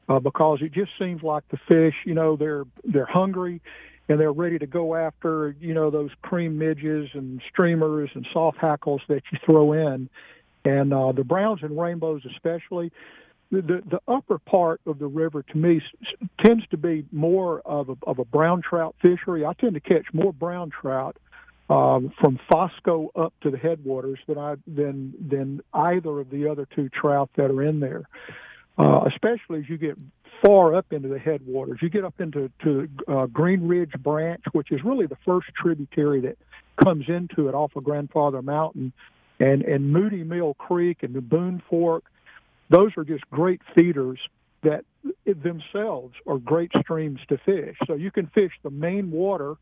uh, 0.09 0.18
because 0.18 0.59
it 0.61 0.73
just 0.73 0.90
seems 0.99 1.23
like 1.23 1.44
the 1.50 1.59
fish, 1.68 1.94
you 2.04 2.14
know, 2.14 2.35
they're 2.35 2.64
they're 2.83 3.06
hungry 3.06 3.62
and 4.09 4.18
they're 4.18 4.33
ready 4.33 4.59
to 4.59 4.66
go 4.66 4.97
after, 4.97 5.54
you 5.61 5.73
know, 5.73 5.88
those 5.88 6.11
cream 6.23 6.59
midges 6.59 7.11
and 7.14 7.40
streamers 7.49 8.11
and 8.14 8.26
soft 8.33 8.59
hackles 8.59 9.00
that 9.06 9.23
you 9.30 9.38
throw 9.47 9.73
in, 9.73 10.11
and 10.64 10.93
uh, 10.93 11.12
the 11.12 11.25
browns 11.25 11.61
and 11.62 11.79
rainbows 11.79 12.23
especially. 12.35 12.93
The, 13.52 13.83
the, 13.90 14.00
upper 14.07 14.38
part 14.38 14.81
of 14.87 15.00
the 15.00 15.09
river 15.09 15.43
to 15.43 15.59
me 15.59 15.83
tends 16.45 16.64
to 16.69 16.76
be 16.76 17.05
more 17.11 17.61
of 17.62 17.88
a, 17.88 17.97
of 18.07 18.21
a 18.21 18.25
brown 18.25 18.62
trout 18.62 18.95
fishery. 19.02 19.45
I 19.45 19.55
tend 19.55 19.75
to 19.75 19.81
catch 19.81 20.05
more 20.12 20.33
brown 20.33 20.71
trout 20.71 21.17
um, 21.69 22.12
from 22.21 22.38
Foscoe 22.49 23.11
up 23.17 23.35
to 23.40 23.50
the 23.50 23.59
headwaters 23.59 24.21
than 24.29 24.38
I 24.38 24.55
than 24.69 25.14
than 25.29 25.62
either 25.75 26.21
of 26.21 26.31
the 26.31 26.49
other 26.49 26.64
two 26.76 26.88
trout 26.90 27.29
that 27.35 27.50
are 27.50 27.64
in 27.64 27.81
there 27.81 28.05
uh, 28.81 29.05
especially 29.07 29.61
as 29.61 29.69
you 29.69 29.76
get 29.76 29.97
far 30.45 30.75
up 30.75 30.93
into 30.93 31.09
the 31.09 31.19
headwaters. 31.19 31.79
You 31.83 31.90
get 31.90 32.05
up 32.05 32.21
into 32.21 32.50
to 32.62 32.88
uh, 33.09 33.26
Green 33.26 33.69
Ridge 33.69 33.93
Branch, 33.99 34.43
which 34.52 34.73
is 34.73 34.83
really 34.83 35.07
the 35.07 35.19
first 35.25 35.49
tributary 35.55 36.21
that 36.23 36.38
comes 36.83 37.05
into 37.09 37.49
it 37.49 37.55
off 37.55 37.76
of 37.76 37.85
Grandfather 37.85 38.40
Mountain, 38.40 38.93
and 39.40 39.62
and 39.62 39.90
Moody 39.92 40.23
Mill 40.23 40.54
Creek 40.54 41.02
and 41.02 41.14
the 41.14 41.20
Boone 41.20 41.62
Fork. 41.68 42.04
Those 42.68 42.92
are 42.97 43.04
just 43.04 43.28
great 43.30 43.61
feeders 43.75 44.20
that 44.62 44.85
themselves 45.25 46.14
are 46.26 46.38
great 46.38 46.70
streams 46.80 47.18
to 47.28 47.38
fish. 47.38 47.76
So 47.87 47.94
you 47.94 48.11
can 48.11 48.26
fish 48.28 48.52
the 48.62 48.70
main 48.70 49.11
water, 49.11 49.54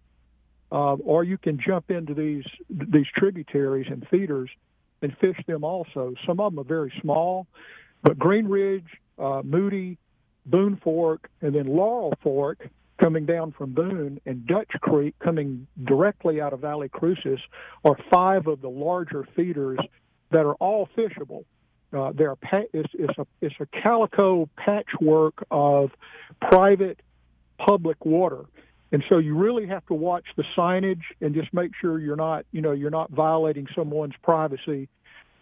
uh, 0.71 0.95
or 0.95 1.25
you 1.25 1.39
can 1.39 1.59
jump 1.65 1.91
into 1.91 2.13
these 2.13 2.45
these 2.69 3.07
tributaries 3.17 3.87
and 3.91 4.07
feeders 4.11 4.51
and 5.01 5.17
fish 5.19 5.39
them 5.47 5.65
also. 5.65 6.15
Some 6.27 6.41
of 6.41 6.53
them 6.53 6.61
are 6.61 6.69
very 6.69 6.93
small, 7.01 7.47
but 8.03 8.19
Green 8.19 8.49
Ridge, 8.49 8.89
uh, 9.19 9.43
Moody, 9.45 9.97
Boone 10.45 10.77
Fork, 10.83 11.31
and 11.41 11.55
then 11.55 11.67
Laurel 11.67 12.15
Fork 12.23 12.69
coming 13.01 13.27
down 13.27 13.53
from 13.53 13.73
Boone 13.73 14.21
and 14.27 14.47
Dutch 14.47 14.71
Creek 14.81 15.15
coming 15.21 15.67
directly 15.85 16.41
out 16.41 16.53
of 16.53 16.61
Valley 16.61 16.89
Crucis 16.89 17.41
are 17.85 17.97
five 18.13 18.47
of 18.47 18.61
the 18.61 18.69
larger 18.69 19.27
feeders 19.37 19.79
that 20.31 20.45
are 20.45 20.55
all 20.55 20.89
fishable. 20.97 21.45
Uh, 21.93 22.13
they're 22.15 22.37
it's, 22.73 22.91
it's 22.95 23.19
a 23.19 23.27
it's 23.41 23.55
a 23.61 23.67
calico 23.83 24.49
patchwork 24.57 25.47
of 25.51 25.91
private 26.51 27.01
public 27.59 28.05
water, 28.05 28.45
and 28.93 29.03
so 29.09 29.17
you 29.17 29.35
really 29.35 29.67
have 29.67 29.87
to 29.87 29.95
watch 29.95 30.27
the 30.37 30.45
signage 30.57 31.01
and 31.23 31.35
just 31.35 31.53
make 31.55 31.71
sure 31.81 31.99
you're 31.99 32.15
not 32.15 32.45
you 32.53 32.61
know 32.61 32.73
you're 32.73 32.91
not 32.91 33.11
violating 33.11 33.67
someone's 33.75 34.13
privacy 34.23 34.87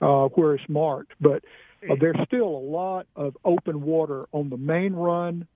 uh, 0.01 0.27
where 0.37 0.55
it's 0.55 0.69
marked. 0.69 1.13
But 1.21 1.43
uh, 1.91 1.97
there's 2.01 2.17
still 2.27 2.47
a 2.47 2.65
lot 2.65 3.07
of 3.17 3.37
open 3.45 3.83
water 3.83 4.27
on 4.31 4.49
the 4.49 4.57
main 4.57 4.93
run 4.93 5.49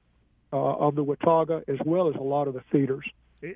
uh, 0.52 0.56
of 0.56 0.94
the 0.94 1.04
Watauga 1.04 1.62
as 1.68 1.78
well 1.84 2.08
as 2.08 2.14
a 2.16 2.22
lot 2.22 2.48
of 2.48 2.54
the 2.54 2.62
feeders. 2.72 3.08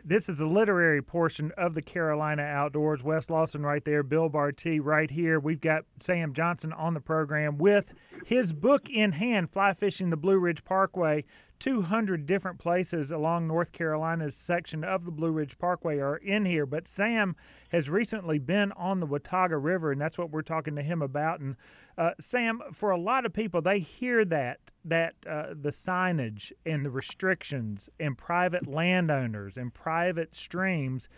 This 0.03 0.31
is 0.31 0.41
a 0.41 0.47
literary 0.47 1.03
portion 1.03 1.53
of 1.59 1.75
the 1.75 1.83
Carolina 1.83 2.43
Outdoors. 2.43 3.03
Wes 3.03 3.29
Lawson 3.29 3.63
right 3.63 3.85
there, 3.85 4.03
Bill 4.03 4.31
Barty 4.31 4.81
right 4.81 5.11
here. 5.11 5.39
We've 5.39 5.61
got 5.61 5.85
Sam 6.01 6.33
Johnson 6.33 6.73
on 6.73 6.95
the 6.95 7.01
program 7.01 7.59
with 7.59 7.93
his 8.25 8.55
book 8.55 8.89
in 8.89 9.13
hand, 9.13 9.51
Fly 9.51 9.75
Fishing 9.75 10.09
the 10.09 10.17
Blue 10.17 10.39
Ridge 10.39 10.65
Parkway. 10.65 11.25
200 11.64 12.26
different 12.26 12.59
places 12.59 13.11
along 13.11 13.47
North 13.47 13.73
Carolina's 13.73 14.37
section 14.37 14.85
of 14.85 15.06
the 15.06 15.11
Blue 15.11 15.30
Ridge 15.30 15.56
Parkway 15.56 15.99
are 15.99 16.18
in 16.18 16.44
here. 16.44 16.66
But 16.66 16.87
Sam 16.87 17.37
has 17.71 17.88
recently 17.88 18.38
been 18.38 18.71
on 18.73 19.00
the 19.00 19.06
Watauga 19.06 19.56
River, 19.56 19.90
and 19.90 19.99
that's 19.99 20.18
what 20.18 20.30
we're 20.30 20.42
talking 20.42 20.76
to 20.76 20.83
him 20.83 21.00
about. 21.00 21.40
And 21.40 21.56
uh, 21.97 22.11
Sam, 22.21 22.61
for 22.75 22.90
a 22.90 22.99
lot 22.99 23.25
of 23.25 23.33
people, 23.33 23.62
they 23.62 23.78
hear 23.78 24.26
that 24.26 24.61
that 24.85 25.14
uh, 25.26 25.54
the 25.59 25.71
signage 25.71 26.52
and 26.66 26.85
the 26.85 26.90
restrictions 26.90 27.88
and 27.99 28.18
private 28.18 28.66
landowners 28.66 29.56
and 29.56 29.73
private 29.73 30.37
streams, 30.37 31.09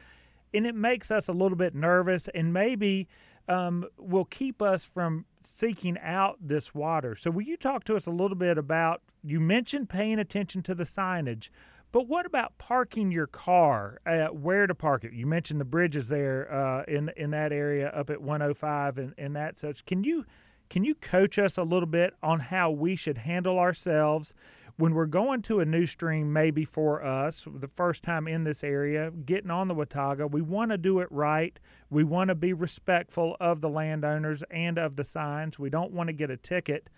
and 0.54 0.64
it 0.64 0.76
makes 0.76 1.10
us 1.10 1.26
a 1.26 1.32
little 1.32 1.58
bit 1.58 1.74
nervous, 1.74 2.28
and 2.36 2.52
maybe 2.52 3.08
um, 3.48 3.86
will 3.98 4.24
keep 4.24 4.60
us 4.60 4.84
from 4.84 5.24
seeking 5.42 5.96
out 5.98 6.36
this 6.40 6.74
water. 6.74 7.14
So, 7.14 7.30
will 7.30 7.42
you 7.42 7.56
talk 7.56 7.84
to 7.84 7.96
us 7.96 8.06
a 8.06 8.10
little 8.10 8.36
bit 8.36 8.58
about? 8.58 9.02
You 9.22 9.40
mentioned 9.40 9.88
paying 9.88 10.18
attention 10.18 10.62
to 10.62 10.74
the 10.74 10.84
signage, 10.84 11.48
but 11.92 12.06
what 12.06 12.26
about 12.26 12.58
parking 12.58 13.10
your 13.10 13.26
car? 13.26 14.00
Uh, 14.06 14.26
where 14.26 14.66
to 14.66 14.74
park 14.74 15.04
it? 15.04 15.12
You 15.12 15.26
mentioned 15.26 15.60
the 15.60 15.64
bridges 15.64 16.08
there 16.08 16.52
uh, 16.52 16.84
in 16.84 17.10
in 17.16 17.30
that 17.30 17.52
area 17.52 17.88
up 17.88 18.10
at 18.10 18.20
105 18.20 18.98
and, 18.98 19.14
and 19.18 19.36
that 19.36 19.58
such. 19.58 19.84
Can 19.84 20.04
you 20.04 20.24
can 20.68 20.84
you 20.84 20.94
coach 20.94 21.38
us 21.38 21.56
a 21.56 21.62
little 21.62 21.86
bit 21.86 22.14
on 22.22 22.40
how 22.40 22.70
we 22.70 22.96
should 22.96 23.18
handle 23.18 23.58
ourselves 23.58 24.34
when 24.78 24.94
we're 24.94 25.06
going 25.06 25.42
to 25.42 25.60
a 25.60 25.64
new 25.64 25.86
stream, 25.86 26.32
maybe 26.32 26.64
for 26.64 27.04
us, 27.04 27.46
the 27.46 27.68
first 27.68 28.02
time 28.02 28.28
in 28.28 28.44
this 28.44 28.62
area, 28.62 29.10
getting 29.10 29.50
on 29.50 29.68
the 29.68 29.74
Watauga? 29.74 30.26
We 30.26 30.42
want 30.42 30.70
to 30.70 30.78
do 30.78 31.00
it 31.00 31.08
right. 31.10 31.58
We 31.88 32.04
want 32.04 32.28
to 32.28 32.34
be 32.34 32.52
respectful 32.52 33.36
of 33.40 33.60
the 33.60 33.68
landowners 33.68 34.42
and 34.50 34.78
of 34.78 34.96
the 34.96 35.04
signs. 35.04 35.58
We 35.58 35.70
don't 35.70 35.92
want 35.92 36.08
to 36.08 36.12
get 36.12 36.30
a 36.30 36.36
ticket. 36.36 36.88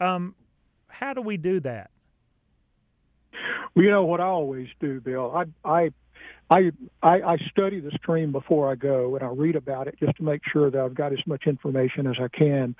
Um, 0.00 0.34
how 0.88 1.14
do 1.14 1.22
we 1.22 1.36
do 1.36 1.60
that? 1.60 1.90
Well, 3.74 3.84
you 3.84 3.90
know 3.90 4.04
what 4.04 4.20
I 4.20 4.24
always 4.24 4.68
do, 4.80 5.00
Bill. 5.00 5.32
I 5.34 5.44
I 5.68 5.90
I, 6.50 6.70
I, 7.02 7.36
study 7.50 7.80
the 7.80 7.92
stream 7.92 8.30
before 8.30 8.70
I 8.70 8.74
go, 8.74 9.14
and 9.16 9.24
I 9.24 9.28
read 9.28 9.56
about 9.56 9.88
it 9.88 9.94
just 9.98 10.18
to 10.18 10.22
make 10.22 10.42
sure 10.52 10.70
that 10.70 10.78
I've 10.78 10.94
got 10.94 11.12
as 11.12 11.26
much 11.26 11.44
information 11.46 12.06
as 12.06 12.16
I 12.20 12.28
can. 12.28 12.76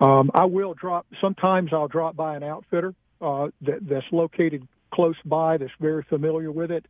Um, 0.00 0.32
I 0.34 0.46
will 0.46 0.74
drop. 0.74 1.06
Sometimes 1.20 1.70
I'll 1.72 1.86
drop 1.86 2.16
by 2.16 2.34
an 2.34 2.42
outfitter 2.42 2.94
uh, 3.22 3.48
that, 3.62 3.78
that's 3.88 4.06
located 4.12 4.66
close 4.92 5.16
by, 5.24 5.56
that's 5.56 5.72
very 5.80 6.02
familiar 6.08 6.50
with 6.52 6.70
it, 6.70 6.84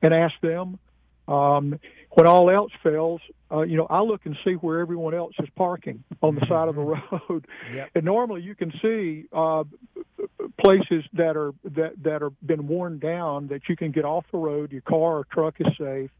and 0.00 0.14
ask 0.14 0.34
them. 0.40 0.78
Um, 1.28 1.78
when 2.10 2.26
all 2.26 2.50
else 2.50 2.72
fails, 2.82 3.20
uh, 3.50 3.62
you 3.62 3.76
know, 3.76 3.86
I 3.88 4.00
look 4.00 4.22
and 4.26 4.36
see 4.44 4.54
where 4.54 4.80
everyone 4.80 5.14
else 5.14 5.34
is 5.38 5.48
parking 5.56 6.02
on 6.20 6.34
the 6.34 6.40
side 6.48 6.68
of 6.68 6.74
the 6.74 6.82
Mm-hmm. 6.82 7.32
road, 7.32 7.46
Yep. 7.74 7.90
and 7.94 8.04
normally 8.04 8.42
you 8.42 8.54
can 8.56 8.72
see 8.82 9.26
uh, 9.32 9.64
places 10.60 11.04
that 11.14 11.36
are 11.36 11.52
that 11.64 11.92
that 12.02 12.22
are 12.22 12.30
been 12.44 12.66
worn 12.66 12.98
down 12.98 13.46
that 13.48 13.62
you 13.68 13.76
can 13.76 13.92
get 13.92 14.04
off 14.04 14.24
the 14.32 14.38
road. 14.38 14.72
Your 14.72 14.82
car 14.82 15.18
or 15.18 15.26
truck 15.32 15.54
is 15.60 15.68
safe, 15.78 16.10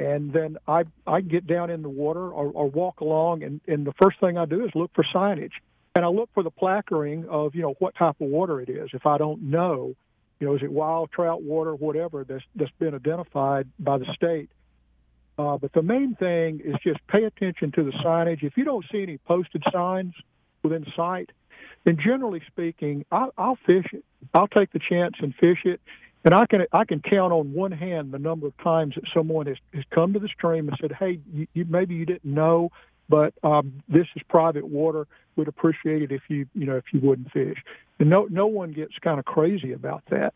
and 0.00 0.32
then 0.32 0.56
I 0.66 0.84
I 1.06 1.20
get 1.20 1.46
down 1.46 1.70
in 1.70 1.82
the 1.82 1.88
water 1.90 2.28
or, 2.30 2.50
or 2.52 2.68
walk 2.70 3.00
along, 3.00 3.42
and 3.42 3.60
and 3.68 3.86
the 3.86 3.92
first 4.02 4.18
thing 4.18 4.38
I 4.38 4.46
do 4.46 4.64
is 4.64 4.70
look 4.74 4.90
for 4.94 5.04
signage, 5.14 5.52
and 5.94 6.04
I 6.04 6.08
look 6.08 6.30
for 6.34 6.42
the 6.42 6.50
placarding 6.50 7.28
of 7.28 7.54
you 7.54 7.62
know 7.62 7.74
what 7.78 7.94
type 7.94 8.16
of 8.20 8.28
water 8.28 8.60
it 8.60 8.68
is. 8.68 8.90
If 8.92 9.06
I 9.06 9.18
don't 9.18 9.42
know, 9.42 9.94
you 10.40 10.46
know, 10.46 10.54
is 10.54 10.62
it 10.62 10.72
wild 10.72 11.10
trout 11.12 11.42
water, 11.42 11.74
whatever 11.74 12.24
that's 12.24 12.44
that's 12.56 12.72
been 12.78 12.94
identified 12.94 13.68
by 13.78 13.98
the 13.98 14.06
state. 14.14 14.50
Uh, 15.38 15.56
but 15.56 15.72
the 15.72 15.82
main 15.82 16.14
thing 16.14 16.60
is 16.62 16.74
just 16.82 17.00
pay 17.06 17.24
attention 17.24 17.72
to 17.72 17.84
the 17.84 17.92
signage. 18.04 18.42
If 18.42 18.56
you 18.56 18.64
don't 18.64 18.84
see 18.92 19.02
any 19.02 19.18
posted 19.18 19.62
signs 19.72 20.14
within 20.62 20.84
sight, 20.94 21.30
then 21.84 21.96
generally 21.96 22.42
speaking, 22.46 23.04
I'll, 23.10 23.32
I'll 23.38 23.58
fish 23.66 23.86
it. 23.92 24.04
I'll 24.34 24.48
take 24.48 24.72
the 24.72 24.78
chance 24.78 25.14
and 25.20 25.34
fish 25.34 25.60
it, 25.64 25.80
and 26.24 26.34
I 26.34 26.46
can 26.46 26.66
I 26.72 26.84
can 26.84 27.00
count 27.00 27.32
on 27.32 27.52
one 27.52 27.72
hand 27.72 28.12
the 28.12 28.18
number 28.18 28.46
of 28.46 28.56
times 28.58 28.94
that 28.94 29.04
someone 29.14 29.46
has, 29.46 29.56
has 29.74 29.84
come 29.90 30.12
to 30.12 30.18
the 30.18 30.28
stream 30.28 30.68
and 30.68 30.76
said, 30.80 30.92
"Hey, 30.92 31.20
you, 31.32 31.46
you, 31.54 31.64
maybe 31.68 31.94
you 31.94 32.06
didn't 32.06 32.24
know, 32.24 32.70
but 33.08 33.34
um, 33.42 33.82
this 33.88 34.06
is 34.16 34.22
private 34.28 34.66
water. 34.66 35.06
Would 35.36 35.48
appreciate 35.48 36.02
it 36.02 36.12
if 36.12 36.22
you 36.28 36.46
you 36.54 36.66
know 36.66 36.76
if 36.76 36.84
you 36.92 37.00
wouldn't 37.00 37.30
fish." 37.32 37.58
And 37.98 38.10
no 38.10 38.26
no 38.30 38.46
one 38.46 38.72
gets 38.72 38.92
kind 39.00 39.18
of 39.18 39.24
crazy 39.24 39.72
about 39.72 40.02
that. 40.10 40.34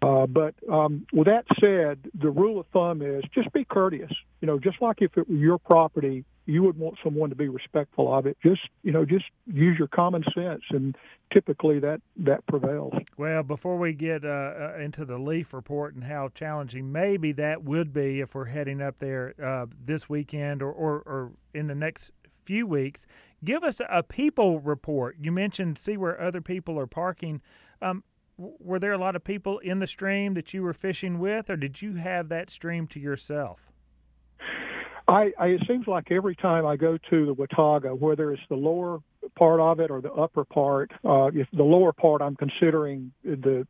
Uh, 0.00 0.26
but 0.26 0.54
um, 0.70 1.06
with 1.12 1.26
that 1.26 1.44
said, 1.60 1.98
the 2.14 2.30
rule 2.30 2.60
of 2.60 2.66
thumb 2.72 3.02
is 3.02 3.24
just 3.34 3.52
be 3.52 3.64
courteous. 3.64 4.12
You 4.40 4.46
know, 4.46 4.58
just 4.58 4.80
like 4.80 5.02
if 5.02 5.16
it 5.16 5.28
were 5.28 5.34
your 5.34 5.58
property, 5.58 6.24
you 6.48 6.62
would 6.62 6.78
want 6.78 6.96
someone 7.04 7.28
to 7.28 7.36
be 7.36 7.48
respectful 7.48 8.12
of 8.12 8.26
it. 8.26 8.38
Just 8.42 8.62
you 8.82 8.90
know, 8.90 9.04
just 9.04 9.26
use 9.46 9.78
your 9.78 9.86
common 9.86 10.24
sense, 10.34 10.62
and 10.70 10.96
typically 11.30 11.78
that 11.80 12.00
that 12.16 12.46
prevails. 12.46 12.94
Well, 13.18 13.42
before 13.42 13.76
we 13.76 13.92
get 13.92 14.24
uh, 14.24 14.28
uh, 14.28 14.78
into 14.80 15.04
the 15.04 15.18
leaf 15.18 15.52
report 15.52 15.94
and 15.94 16.04
how 16.04 16.30
challenging 16.34 16.90
maybe 16.90 17.32
that 17.32 17.62
would 17.64 17.92
be 17.92 18.20
if 18.20 18.34
we're 18.34 18.46
heading 18.46 18.80
up 18.80 18.98
there 18.98 19.34
uh, 19.42 19.66
this 19.84 20.08
weekend 20.08 20.62
or, 20.62 20.72
or, 20.72 20.94
or 21.00 21.32
in 21.52 21.66
the 21.66 21.74
next 21.74 22.12
few 22.44 22.66
weeks, 22.66 23.06
give 23.44 23.62
us 23.62 23.82
a 23.86 24.02
people 24.02 24.58
report. 24.58 25.16
You 25.20 25.30
mentioned 25.30 25.78
see 25.78 25.98
where 25.98 26.18
other 26.18 26.40
people 26.40 26.80
are 26.80 26.86
parking. 26.86 27.42
Um, 27.82 28.04
were 28.38 28.78
there 28.78 28.92
a 28.92 28.98
lot 28.98 29.16
of 29.16 29.22
people 29.22 29.58
in 29.58 29.80
the 29.80 29.86
stream 29.86 30.32
that 30.34 30.54
you 30.54 30.62
were 30.62 30.72
fishing 30.72 31.18
with, 31.18 31.50
or 31.50 31.56
did 31.56 31.82
you 31.82 31.94
have 31.94 32.30
that 32.30 32.50
stream 32.50 32.86
to 32.86 33.00
yourself? 33.00 33.68
I, 35.08 35.32
I 35.38 35.46
it 35.48 35.62
seems 35.66 35.86
like 35.86 36.10
every 36.10 36.36
time 36.36 36.66
I 36.66 36.76
go 36.76 36.98
to 37.10 37.26
the 37.26 37.32
Watauga, 37.32 37.94
whether 37.94 38.30
it's 38.32 38.42
the 38.50 38.56
lower 38.56 39.00
part 39.36 39.58
of 39.58 39.80
it 39.80 39.90
or 39.90 40.00
the 40.00 40.12
upper 40.12 40.44
part, 40.44 40.92
uh, 41.04 41.30
if 41.32 41.48
the 41.52 41.62
lower 41.62 41.92
part 41.92 42.20
I'm 42.20 42.36
considering 42.36 43.12
the 43.24 43.66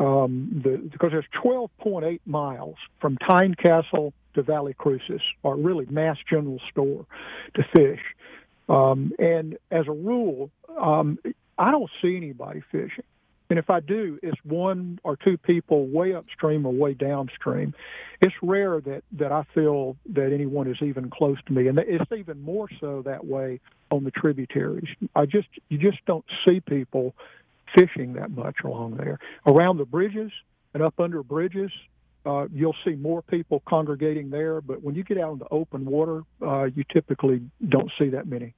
um, 0.00 0.60
the 0.64 0.78
because 0.90 1.12
there's 1.12 1.26
12.8 1.42 2.20
miles 2.26 2.76
from 3.00 3.16
Tynecastle 3.18 4.12
to 4.34 4.42
Valley 4.42 4.74
Crucis, 4.74 5.22
or 5.42 5.56
really 5.56 5.86
Mast 5.86 6.20
General 6.28 6.60
Store, 6.70 7.06
to 7.54 7.62
fish. 7.76 8.00
Um, 8.68 9.12
and 9.18 9.58
as 9.70 9.86
a 9.88 9.92
rule, 9.92 10.50
um, 10.80 11.18
I 11.58 11.70
don't 11.70 11.90
see 12.02 12.16
anybody 12.16 12.62
fishing. 12.70 13.04
And 13.50 13.58
if 13.58 13.68
I 13.68 13.80
do, 13.80 14.18
it's 14.22 14.38
one 14.44 15.00
or 15.02 15.16
two 15.16 15.36
people 15.36 15.88
way 15.88 16.14
upstream 16.14 16.64
or 16.64 16.72
way 16.72 16.94
downstream. 16.94 17.74
It's 18.20 18.34
rare 18.42 18.80
that, 18.80 19.02
that 19.18 19.32
I 19.32 19.44
feel 19.54 19.96
that 20.14 20.32
anyone 20.32 20.70
is 20.70 20.78
even 20.80 21.10
close 21.10 21.36
to 21.46 21.52
me, 21.52 21.66
and 21.66 21.78
it's 21.78 22.10
even 22.16 22.40
more 22.40 22.68
so 22.80 23.02
that 23.04 23.26
way 23.26 23.60
on 23.90 24.04
the 24.04 24.12
tributaries. 24.12 24.88
I 25.16 25.26
just 25.26 25.48
you 25.68 25.78
just 25.78 25.98
don't 26.06 26.24
see 26.46 26.60
people 26.60 27.14
fishing 27.76 28.14
that 28.14 28.30
much 28.30 28.56
along 28.64 28.96
there. 28.96 29.18
Around 29.46 29.78
the 29.78 29.84
bridges 29.84 30.30
and 30.72 30.82
up 30.82 31.00
under 31.00 31.22
bridges, 31.22 31.72
uh, 32.24 32.46
you'll 32.52 32.76
see 32.84 32.94
more 32.94 33.22
people 33.22 33.62
congregating 33.68 34.30
there. 34.30 34.60
But 34.60 34.82
when 34.82 34.94
you 34.94 35.02
get 35.02 35.18
out 35.18 35.32
in 35.32 35.38
the 35.38 35.48
open 35.50 35.84
water, 35.86 36.22
uh, 36.40 36.64
you 36.64 36.84
typically 36.92 37.40
don't 37.68 37.90
see 37.98 38.10
that 38.10 38.28
many. 38.28 38.54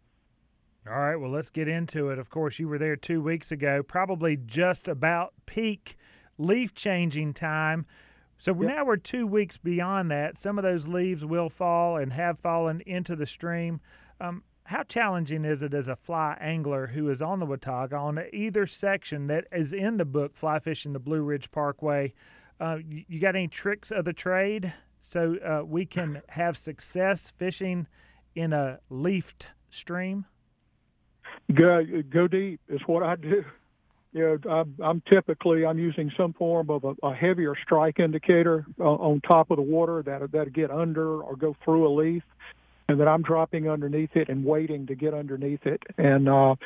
All 0.89 0.99
right, 0.99 1.17
well, 1.17 1.31
let's 1.31 1.51
get 1.51 1.69
into 1.69 2.11
it. 2.11 2.19
Of 2.19 2.29
course, 2.29 2.59
you 2.59 2.67
were 2.67 2.79
there 2.79 2.97
two 2.97 3.23
weeks 3.23 3.53
ago, 3.53 3.83
probably 3.85 4.37
just 4.37 4.89
about 4.89 5.33
peak 5.47 5.97
leaf 6.39 6.75
changing 6.75 7.35
time. 7.35 7.87
So 8.39 8.53
Yep. 8.53 8.63
now 8.77 8.85
we're 8.85 8.97
two 8.97 9.25
weeks 9.27 9.57
beyond 9.59 10.11
that. 10.11 10.37
Some 10.37 10.59
of 10.59 10.65
those 10.65 10.89
leaves 10.89 11.25
will 11.25 11.49
fall 11.49 11.97
and 11.97 12.13
have 12.13 12.41
fallen 12.41 12.81
into 12.81 13.15
the 13.15 13.27
stream. 13.27 13.81
Um, 14.21 14.43
how 14.65 14.83
challenging 14.83 15.45
is 15.45 15.63
it 15.63 15.73
as 15.73 15.87
a 15.87 15.95
fly 15.95 16.37
angler 16.41 16.89
who 16.89 17.09
is 17.11 17.23
on 17.23 17.39
the 17.39 17.47
Watauga 17.47 17.97
on 17.97 18.19
either 18.33 18.67
section 18.67 19.29
that 19.29 19.47
is 19.53 19.73
in 19.73 19.99
the 19.99 20.05
book, 20.05 20.37
Fly 20.37 20.59
Fishing 20.59 20.93
the 20.93 20.99
Blue 20.99 21.23
Ridge 21.23 21.53
Parkway? 21.53 22.13
Uh, 22.59 22.79
you, 22.89 23.05
you 23.07 23.21
got 23.21 23.37
any 23.37 23.47
tricks 23.49 23.93
of 23.93 24.05
the 24.05 24.13
trade 24.13 24.73
so 25.01 25.37
uh, 25.37 25.65
we 25.65 25.87
can 25.87 26.23
have 26.31 26.57
success 26.57 27.31
fishing 27.37 27.87
in 28.35 28.53
a 28.53 28.81
leafed 28.91 29.49
stream? 29.71 30.25
Go 31.53 31.83
go 32.11 32.29
deep 32.29 32.61
is 32.69 32.81
what 32.87 33.03
I 33.03 33.17
do. 33.17 33.45
You 34.13 34.39
know, 34.45 34.51
I'm, 34.51 34.75
I'm 34.83 35.03
typically 35.11 35.65
I'm 35.65 35.79
using 35.79 36.13
some 36.17 36.35
form 36.35 36.69
of 36.71 36.85
a, 36.85 36.95
a 37.03 37.15
heavier 37.15 37.55
strike 37.63 37.99
indicator 37.99 38.67
uh, 38.79 38.85
on 38.85 39.21
top 39.23 39.51
of 39.51 39.57
the 39.57 39.63
water 39.63 40.03
that 40.03 40.33
that 40.33 40.53
get 40.53 40.71
under 40.71 41.23
or 41.23 41.37
go 41.37 41.57
through 41.65 41.89
a 41.89 41.93
leaf, 41.93 42.23
and 42.89 43.01
then 43.01 43.09
I'm 43.09 43.23
dropping 43.23 43.69
underneath 43.69 44.15
it 44.15 44.29
and 44.29 44.45
waiting 44.45 44.87
to 44.87 44.95
get 44.95 45.15
underneath 45.15 45.67
it. 45.67 45.83
And 45.97 46.29
uh, 46.29 46.57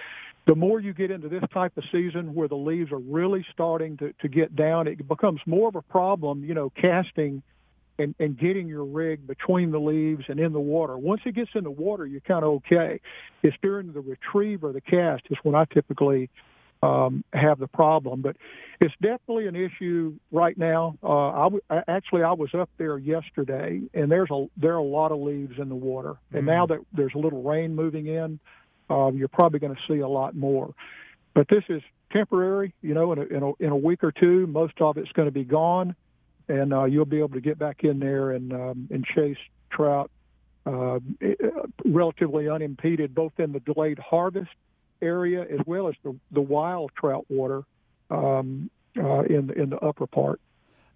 the 0.46 0.54
more 0.54 0.80
you 0.80 0.92
get 0.92 1.10
into 1.10 1.28
this 1.28 1.42
type 1.52 1.76
of 1.76 1.84
season 1.92 2.34
where 2.34 2.48
the 2.48 2.56
leaves 2.56 2.92
are 2.92 2.98
really 2.98 3.44
starting 3.52 3.96
to, 3.98 4.12
to 4.22 4.28
get 4.28 4.54
down, 4.54 4.86
it 4.86 5.06
becomes 5.06 5.40
more 5.46 5.68
of 5.68 5.76
a 5.76 5.82
problem. 5.82 6.44
You 6.44 6.54
know, 6.54 6.70
casting 6.70 7.42
and, 7.98 8.14
and 8.18 8.38
getting 8.38 8.68
your 8.68 8.84
rig 8.84 9.26
between 9.26 9.70
the 9.70 9.78
leaves 9.80 10.24
and 10.28 10.38
in 10.38 10.52
the 10.52 10.60
water. 10.60 10.96
Once 10.96 11.22
it 11.24 11.34
gets 11.34 11.50
in 11.54 11.64
the 11.64 11.70
water, 11.70 12.06
you're 12.06 12.20
kind 12.20 12.44
of 12.44 12.50
okay. 12.50 13.00
It's 13.42 13.56
during 13.62 13.92
the 13.92 14.00
retrieve 14.00 14.64
or 14.64 14.72
the 14.72 14.80
cast 14.80 15.24
is 15.30 15.38
when 15.42 15.54
I 15.54 15.64
typically 15.64 16.28
um, 16.82 17.24
have 17.32 17.58
the 17.58 17.66
problem. 17.68 18.20
But 18.22 18.36
it's 18.80 18.94
definitely 19.00 19.46
an 19.46 19.56
issue 19.56 20.14
right 20.30 20.56
now. 20.58 20.96
Uh, 21.02 21.28
I 21.28 21.42
w- 21.44 21.62
actually 21.88 22.22
I 22.22 22.32
was 22.32 22.54
up 22.54 22.68
there 22.76 22.98
yesterday, 22.98 23.80
and 23.94 24.10
there's 24.10 24.30
a 24.30 24.46
there 24.56 24.74
are 24.74 24.78
a 24.78 24.82
lot 24.82 25.12
of 25.12 25.18
leaves 25.20 25.58
in 25.58 25.68
the 25.68 25.74
water. 25.74 26.16
And 26.32 26.42
Mm. 26.42 26.46
now 26.46 26.66
that 26.66 26.78
there's 26.92 27.14
a 27.14 27.18
little 27.18 27.42
rain 27.42 27.74
moving 27.74 28.06
in, 28.06 28.38
uh, 28.90 29.10
you're 29.12 29.28
probably 29.28 29.58
going 29.58 29.74
to 29.74 29.82
see 29.88 30.00
a 30.00 30.08
lot 30.08 30.36
more. 30.36 30.74
But 31.34 31.48
this 31.48 31.64
is 31.68 31.82
temporary. 32.12 32.74
You 32.82 32.94
know, 32.94 33.12
in 33.12 33.18
a, 33.18 33.22
in 33.22 33.42
a 33.42 33.52
in 33.58 33.70
a 33.70 33.76
week 33.76 34.04
or 34.04 34.12
two, 34.12 34.46
most 34.46 34.74
of 34.80 34.98
it's 34.98 35.10
going 35.12 35.26
to 35.26 35.32
be 35.32 35.44
gone, 35.44 35.96
and 36.48 36.72
uh, 36.72 36.84
you'll 36.84 37.04
be 37.04 37.18
able 37.18 37.30
to 37.30 37.40
get 37.40 37.58
back 37.58 37.84
in 37.84 37.98
there 37.98 38.32
and 38.32 38.52
um, 38.52 38.88
and 38.90 39.04
chase 39.04 39.38
trout 39.70 40.10
uh, 40.66 40.98
relatively 41.84 42.48
unimpeded, 42.48 43.14
both 43.14 43.32
in 43.38 43.52
the 43.52 43.60
delayed 43.60 43.98
harvest 43.98 44.50
area 45.02 45.42
as 45.42 45.60
well 45.66 45.88
as 45.88 45.94
the, 46.02 46.16
the 46.30 46.40
wild 46.40 46.90
trout 46.98 47.24
water 47.28 47.62
um, 48.10 48.70
uh, 48.98 49.20
in 49.22 49.50
in 49.50 49.70
the 49.70 49.78
upper 49.80 50.06
part. 50.06 50.40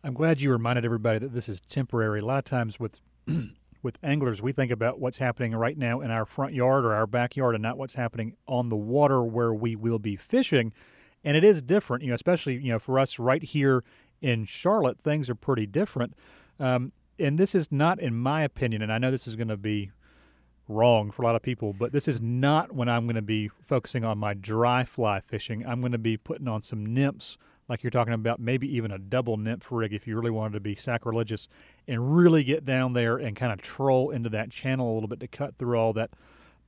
I'm 0.02 0.14
glad 0.14 0.40
you 0.40 0.50
reminded 0.50 0.84
everybody 0.84 1.18
that 1.18 1.34
this 1.34 1.48
is 1.48 1.60
temporary. 1.60 2.20
A 2.20 2.24
lot 2.24 2.38
of 2.38 2.44
times 2.44 2.80
with 2.80 3.00
with 3.82 3.98
anglers, 4.02 4.42
we 4.42 4.52
think 4.52 4.70
about 4.70 4.98
what's 4.98 5.18
happening 5.18 5.54
right 5.54 5.76
now 5.76 6.00
in 6.00 6.10
our 6.10 6.24
front 6.24 6.54
yard 6.54 6.84
or 6.84 6.94
our 6.94 7.06
backyard, 7.06 7.54
and 7.54 7.62
not 7.62 7.76
what's 7.76 7.94
happening 7.94 8.36
on 8.46 8.68
the 8.68 8.76
water 8.76 9.22
where 9.22 9.52
we 9.52 9.76
will 9.76 9.98
be 9.98 10.16
fishing. 10.16 10.72
And 11.22 11.36
it 11.36 11.44
is 11.44 11.60
different, 11.60 12.02
you 12.02 12.08
know, 12.08 12.14
especially 12.14 12.54
you 12.54 12.72
know 12.72 12.78
for 12.78 12.98
us 12.98 13.18
right 13.18 13.42
here 13.42 13.84
in 14.20 14.44
Charlotte, 14.44 15.00
things 15.00 15.30
are 15.30 15.34
pretty 15.34 15.66
different. 15.66 16.14
Um, 16.58 16.92
and 17.18 17.38
this 17.38 17.54
is 17.54 17.70
not, 17.70 18.00
in 18.00 18.14
my 18.14 18.42
opinion, 18.42 18.82
and 18.82 18.92
I 18.92 18.98
know 18.98 19.10
this 19.10 19.26
is 19.26 19.36
going 19.36 19.48
to 19.48 19.56
be 19.56 19.90
wrong 20.68 21.10
for 21.10 21.22
a 21.22 21.26
lot 21.26 21.36
of 21.36 21.42
people, 21.42 21.72
but 21.72 21.92
this 21.92 22.06
is 22.06 22.20
not 22.20 22.72
when 22.72 22.88
I'm 22.88 23.06
going 23.06 23.16
to 23.16 23.22
be 23.22 23.50
focusing 23.60 24.04
on 24.04 24.18
my 24.18 24.34
dry 24.34 24.84
fly 24.84 25.20
fishing. 25.20 25.66
I'm 25.66 25.80
going 25.80 25.92
to 25.92 25.98
be 25.98 26.16
putting 26.16 26.48
on 26.48 26.62
some 26.62 26.86
nymphs, 26.86 27.36
like 27.68 27.82
you're 27.82 27.90
talking 27.90 28.14
about, 28.14 28.40
maybe 28.40 28.74
even 28.74 28.90
a 28.90 28.98
double 28.98 29.36
nymph 29.36 29.66
rig 29.70 29.92
if 29.92 30.06
you 30.06 30.16
really 30.16 30.30
wanted 30.30 30.54
to 30.54 30.60
be 30.60 30.74
sacrilegious 30.74 31.48
and 31.86 32.16
really 32.16 32.44
get 32.44 32.64
down 32.64 32.92
there 32.92 33.16
and 33.16 33.36
kind 33.36 33.52
of 33.52 33.60
troll 33.60 34.10
into 34.10 34.28
that 34.30 34.50
channel 34.50 34.92
a 34.92 34.94
little 34.94 35.08
bit 35.08 35.20
to 35.20 35.28
cut 35.28 35.56
through 35.56 35.78
all 35.78 35.92
that 35.92 36.10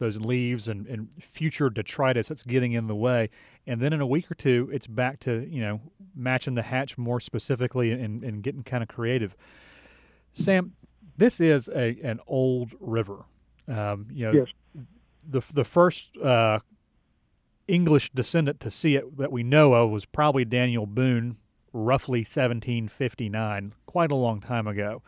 those 0.02 0.18
leaves 0.18 0.68
and, 0.68 0.86
and 0.86 1.12
future 1.22 1.70
detritus 1.70 2.28
that's 2.28 2.42
getting 2.42 2.72
in 2.72 2.86
the 2.86 2.94
way. 2.94 3.30
And 3.66 3.80
then 3.80 3.92
in 3.92 4.00
a 4.00 4.06
week 4.06 4.30
or 4.30 4.34
two, 4.34 4.68
it's 4.72 4.86
back 4.86 5.20
to, 5.20 5.46
you 5.48 5.60
know, 5.60 5.80
matching 6.14 6.54
the 6.54 6.62
hatch 6.62 6.98
more 6.98 7.20
specifically 7.20 7.92
and, 7.92 8.22
and 8.22 8.42
getting 8.42 8.62
kind 8.62 8.82
of 8.82 8.88
creative. 8.88 9.36
Sam, 10.32 10.72
this 11.16 11.40
is 11.40 11.68
a 11.68 11.98
an 12.02 12.20
old 12.26 12.74
river. 12.80 13.24
Um, 13.68 14.06
you 14.12 14.26
know, 14.26 14.32
Yes. 14.32 14.48
the 15.28 15.42
the 15.52 15.64
first 15.64 16.16
uh, 16.18 16.58
English 17.68 18.10
descendant 18.10 18.60
to 18.60 18.70
see 18.70 18.96
it 18.96 19.16
that 19.18 19.30
we 19.30 19.42
know 19.42 19.74
of 19.74 19.90
was 19.90 20.04
probably 20.04 20.44
Daniel 20.44 20.86
Boone, 20.86 21.36
roughly 21.72 22.20
1759, 22.20 23.74
quite 23.86 24.10
a 24.10 24.16
long 24.16 24.40
time 24.40 24.66
ago. 24.66 25.02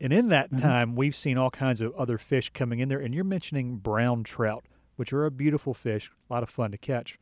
And 0.00 0.12
in 0.12 0.28
that 0.28 0.50
Mhm. 0.50 0.60
time, 0.60 0.96
we've 0.96 1.14
seen 1.14 1.36
all 1.36 1.50
kinds 1.50 1.80
of 1.80 1.94
other 1.94 2.16
fish 2.18 2.50
coming 2.50 2.78
in 2.78 2.88
there. 2.88 3.00
And 3.00 3.14
you're 3.14 3.24
mentioning 3.24 3.76
brown 3.76 4.22
trout, 4.24 4.64
which 4.96 5.12
are 5.12 5.26
a 5.26 5.30
beautiful 5.30 5.74
fish, 5.74 6.10
a 6.28 6.32
lot 6.32 6.42
of 6.42 6.50
fun 6.50 6.70
to 6.70 6.78
catch. 6.78 7.18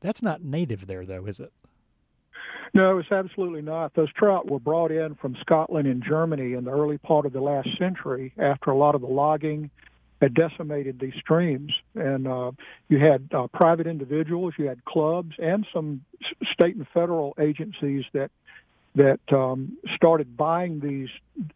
That's 0.00 0.22
not 0.22 0.42
native 0.42 0.86
there, 0.86 1.06
though, 1.06 1.24
is 1.26 1.40
it? 1.40 1.52
No, 2.74 2.98
it's 2.98 3.12
absolutely 3.12 3.62
not. 3.62 3.94
Those 3.94 4.12
trout 4.12 4.50
were 4.50 4.58
brought 4.58 4.90
in 4.90 5.14
from 5.14 5.36
Scotland 5.36 5.86
and 5.86 6.02
Germany 6.02 6.54
in 6.54 6.64
the 6.64 6.72
early 6.72 6.98
part 6.98 7.24
of 7.24 7.32
the 7.32 7.40
last 7.40 7.68
century 7.78 8.32
after 8.36 8.70
a 8.70 8.76
lot 8.76 8.94
of 8.94 9.00
the 9.00 9.06
logging 9.06 9.70
had 10.20 10.34
decimated 10.34 10.98
these 10.98 11.14
streams. 11.20 11.72
And 11.94 12.26
uh, 12.26 12.52
you 12.88 12.98
had 12.98 13.28
uh, 13.32 13.46
private 13.48 13.86
individuals, 13.86 14.54
you 14.58 14.66
had 14.66 14.84
clubs, 14.84 15.34
and 15.38 15.66
some 15.72 16.04
state 16.52 16.74
and 16.76 16.86
federal 16.88 17.34
agencies 17.38 18.04
that 18.12 18.30
that 18.94 19.20
um, 19.32 19.76
started 19.96 20.36
buying 20.36 20.80
these 20.80 21.08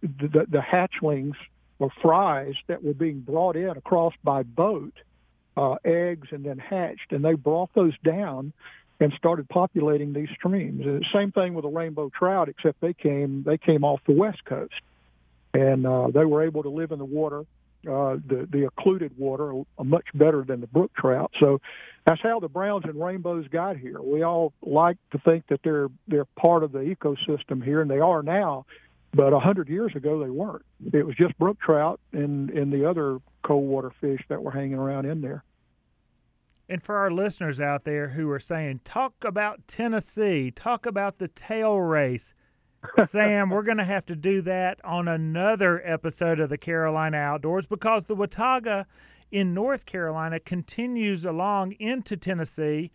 the, 0.03 0.47
the 0.49 0.59
hatchlings 0.59 1.35
or 1.79 1.91
fries 2.03 2.55
that 2.67 2.83
were 2.83 2.95
being 2.95 3.21
brought 3.21 3.57
in 3.57 3.71
across 3.71 4.13
by 4.25 4.43
boat, 4.43 4.95
uh, 5.57 5.77
eggs, 5.85 6.29
and 6.33 6.45
then 6.45 6.59
hatched, 6.59 7.13
and 7.13 7.25
they 7.25 7.35
brought 7.35 7.73
those 7.75 7.95
down 8.05 8.53
and 9.01 9.13
started 9.17 9.49
populating 9.49 10.13
these 10.13 10.29
streams. 10.35 10.85
And 10.85 11.05
same 11.13 11.31
thing 11.31 11.55
with 11.55 11.63
the 11.63 11.71
rainbow 11.71 12.11
trout, 12.11 12.49
except 12.49 12.81
they 12.81 12.95
came 12.95 13.45
they 13.45 13.59
came 13.59 13.85
off 13.85 14.01
the 14.07 14.15
west 14.15 14.45
coast, 14.45 14.75
and 15.55 15.87
uh, 15.87 16.09
they 16.09 16.25
were 16.25 16.43
able 16.43 16.65
to 16.65 16.71
live 16.71 16.91
in 16.91 16.99
the 16.99 17.05
water, 17.05 17.41
uh, 17.87 18.17
the 18.27 18.49
the 18.51 18.65
occluded 18.65 19.17
water, 19.17 19.63
much 19.83 20.07
better 20.15 20.43
than 20.43 20.61
the 20.61 20.67
brook 20.67 20.91
trout. 20.97 21.31
So 21.39 21.61
that's 22.09 22.23
how 22.23 22.41
the 22.41 22.49
browns 22.49 22.85
and 22.85 22.99
rainbows 22.99 23.47
got 23.49 23.77
here. 23.77 24.01
We 24.01 24.23
all 24.23 24.55
like 24.63 24.97
to 25.11 25.19
think 25.19 25.47
that 25.49 25.61
they're 25.63 25.89
they're 26.07 26.25
part 26.25 26.63
of 26.63 26.73
the 26.73 26.79
ecosystem 26.79 27.63
here, 27.63 27.83
and 27.83 27.91
they 27.91 28.01
are 28.01 28.23
now. 28.23 28.65
But 29.13 29.35
a 29.35 29.39
hundred 29.39 29.69
years 29.69 29.95
ago, 29.95 30.19
they 30.19 30.31
weren't. 30.31 30.65
It 30.95 31.07
was 31.07 31.17
just 31.17 31.39
brook 31.39 31.59
trout 31.61 32.01
and 32.13 32.49
and 32.49 32.73
the 32.73 32.89
other 32.89 33.19
cold 33.45 33.69
water 33.69 33.93
fish 34.01 34.23
that 34.31 34.43
were 34.43 34.51
hanging 34.51 34.79
around 34.79 35.05
in 35.05 35.21
there. 35.21 35.45
And 36.67 36.83
for 36.83 36.97
our 36.97 37.11
listeners 37.11 37.61
out 37.61 37.85
there 37.85 38.09
who 38.09 38.31
are 38.31 38.41
saying, 38.41 38.81
talk 38.85 39.15
about 39.23 39.67
Tennessee, 39.67 40.51
talk 40.51 40.85
about 40.85 41.19
the 41.19 41.29
tail 41.29 41.79
race, 41.79 42.35
Sam, 43.07 43.49
we're 43.49 43.63
going 43.63 43.79
to 43.79 43.85
have 43.85 44.05
to 44.07 44.15
do 44.15 44.43
that 44.43 44.79
on 44.85 45.09
another 45.09 45.81
episode 45.83 46.41
of 46.41 46.51
the 46.51 46.59
Carolina 46.59 47.17
Outdoors 47.17 47.65
because 47.65 48.05
the 48.05 48.15
Watauga 48.15 48.87
in 49.31 49.55
North 49.55 49.87
Carolina 49.87 50.41
continues 50.41 51.25
along 51.25 51.73
into 51.73 52.17
Tennessee. 52.17 52.91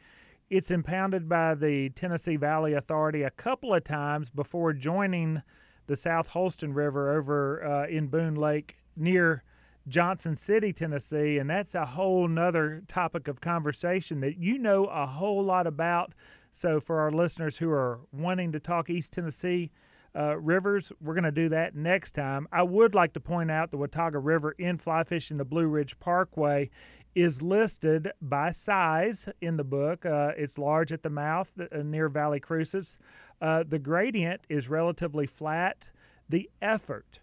It's 0.49 0.71
impounded 0.71 1.29
by 1.29 1.55
the 1.55 1.89
Tennessee 1.89 2.35
Valley 2.35 2.73
Authority 2.73 3.23
a 3.23 3.31
couple 3.31 3.73
of 3.73 3.83
times 3.83 4.29
before 4.29 4.73
joining 4.73 5.41
the 5.87 5.95
South 5.95 6.27
Holston 6.27 6.73
River 6.73 7.17
over 7.17 7.63
uh, 7.63 7.87
in 7.87 8.07
Boone 8.07 8.35
Lake 8.35 8.77
near 8.95 9.43
Johnson 9.87 10.35
City, 10.35 10.71
Tennessee, 10.71 11.37
and 11.37 11.49
that's 11.49 11.75
a 11.75 11.85
whole 11.85 12.27
nother 12.27 12.83
topic 12.87 13.27
of 13.27 13.41
conversation 13.41 14.21
that 14.21 14.37
you 14.37 14.57
know 14.57 14.85
a 14.85 15.05
whole 15.05 15.43
lot 15.43 15.67
about. 15.67 16.13
So, 16.51 16.79
for 16.79 16.99
our 16.99 17.11
listeners 17.11 17.57
who 17.57 17.69
are 17.71 17.99
wanting 18.11 18.51
to 18.51 18.59
talk 18.59 18.89
East 18.89 19.11
Tennessee 19.11 19.71
uh, 20.15 20.37
rivers, 20.37 20.91
we're 21.01 21.13
going 21.13 21.23
to 21.23 21.31
do 21.31 21.49
that 21.49 21.75
next 21.75 22.11
time. 22.11 22.47
I 22.51 22.63
would 22.63 22.93
like 22.93 23.13
to 23.13 23.19
point 23.19 23.51
out 23.51 23.71
the 23.71 23.77
Watauga 23.77 24.19
River 24.19 24.51
in 24.51 24.77
fly 24.77 25.03
fishing 25.03 25.37
the 25.37 25.45
Blue 25.45 25.67
Ridge 25.67 25.99
Parkway 25.99 26.69
is 27.15 27.41
listed 27.41 28.11
by 28.21 28.51
size 28.51 29.29
in 29.41 29.57
the 29.57 29.63
book. 29.63 30.05
Uh, 30.05 30.31
it's 30.37 30.57
large 30.57 30.91
at 30.91 31.03
the 31.03 31.09
mouth 31.09 31.51
uh, 31.59 31.77
near 31.83 32.09
Valley 32.09 32.39
Crucis. 32.39 32.97
Uh, 33.41 33.63
the 33.67 33.79
gradient 33.79 34.41
is 34.49 34.69
relatively 34.69 35.27
flat. 35.27 35.89
The 36.29 36.49
effort 36.61 37.19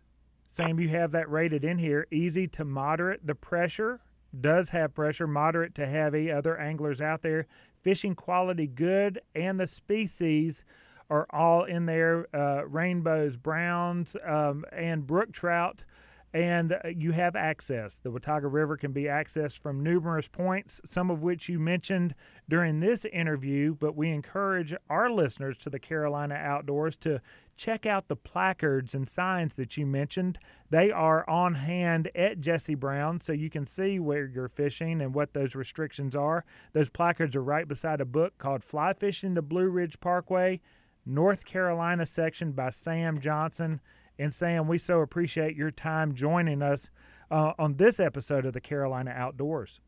Sam, 0.51 0.81
you 0.81 0.89
have 0.89 1.13
that 1.13 1.31
rated 1.31 1.65
in 1.65 1.79
here. 1.79 2.07
Easy 2.11 2.49
to 2.49 2.65
moderate. 2.65 3.25
The 3.25 3.37
pressure 3.37 4.01
does 4.39 4.71
have 4.71 4.95
pressure, 4.95 5.29
moderate 5.29 5.75
to 5.77 5.87
heavy. 5.87 6.31
Other 6.31 6.59
anglers 6.59 7.01
out 7.01 7.23
there, 7.23 7.47
fishing 7.83 8.17
quality 8.17 8.67
good, 8.67 9.21
and 9.35 9.61
the 9.61 9.69
species 9.69 10.65
are 11.11 11.27
all 11.31 11.65
in 11.65 11.87
there 11.87 12.27
uh, 12.35 12.67
rainbows, 12.67 13.37
browns, 13.37 14.17
um, 14.25 14.65
and 14.73 15.07
brook 15.07 15.33
trout. 15.33 15.85
And 16.33 16.73
uh, 16.73 16.89
you 16.97 17.11
have 17.11 17.35
access. 17.35 17.99
The 17.99 18.13
Watauga 18.13 18.47
River 18.47 18.77
can 18.77 18.93
be 18.93 19.05
accessed 19.05 19.59
from 19.59 19.83
numerous 19.83 20.29
points, 20.29 20.81
some 20.85 21.11
of 21.11 21.23
which 21.23 21.49
you 21.49 21.59
mentioned 21.59 22.15
during 22.49 22.79
this 22.79 23.05
interview. 23.05 23.75
But 23.75 23.97
we 23.97 24.11
encourage 24.11 24.73
our 24.89 25.11
listeners 25.11 25.59
to 25.59 25.71
the 25.71 25.81
Carolina 25.81 26.37
Outdoors 26.37 26.97
to 26.99 27.21
check 27.57 27.85
out 27.85 28.09
the 28.09 28.17
placards 28.17 28.95
and 28.95 29.09
signs 29.09 29.57
that 29.57 29.77
you 29.77 29.85
mentioned. 29.85 30.39
They 30.71 30.91
are 30.91 31.29
on 31.29 31.57
hand 31.57 32.11
at 32.15 32.41
Jesse 32.41 32.77
Brown, 32.77 33.21
so 33.21 33.33
you 33.33 33.51
can 33.51 33.67
see 33.67 33.99
where 33.99 34.25
you're 34.25 34.49
fishing 34.49 35.03
and 35.03 35.13
what 35.15 35.35
those 35.35 35.55
restrictions 35.55 36.15
are. 36.15 36.45
Those 36.73 36.89
placards 36.89 37.37
are 37.37 37.43
right 37.43 37.69
beside 37.69 38.01
a 38.01 38.07
book 38.07 38.39
called 38.39 38.65
Fly 38.65 38.93
Fishing 38.95 39.35
the 39.35 39.43
Blue 39.43 39.69
Ridge 39.69 40.01
Parkway, 40.01 40.61
North 41.07 41.45
Carolina 41.45 42.07
section 42.07 42.53
by 42.53 42.71
Sam 42.71 43.21
Johnson. 43.21 43.81
And 44.19 44.35
Sam, 44.35 44.69
we 44.69 44.79
so 44.79 45.01
appreciate 45.01 45.57
your 45.57 45.71
time 45.71 46.15
joining 46.15 46.63
us 46.63 46.91
uh, 47.31 47.53
on 47.59 47.77
this 47.77 48.01
episode 48.01 48.45
of 48.45 48.53
the 48.53 48.61
Carolina 48.61 49.13
Outdoors. 49.17 49.81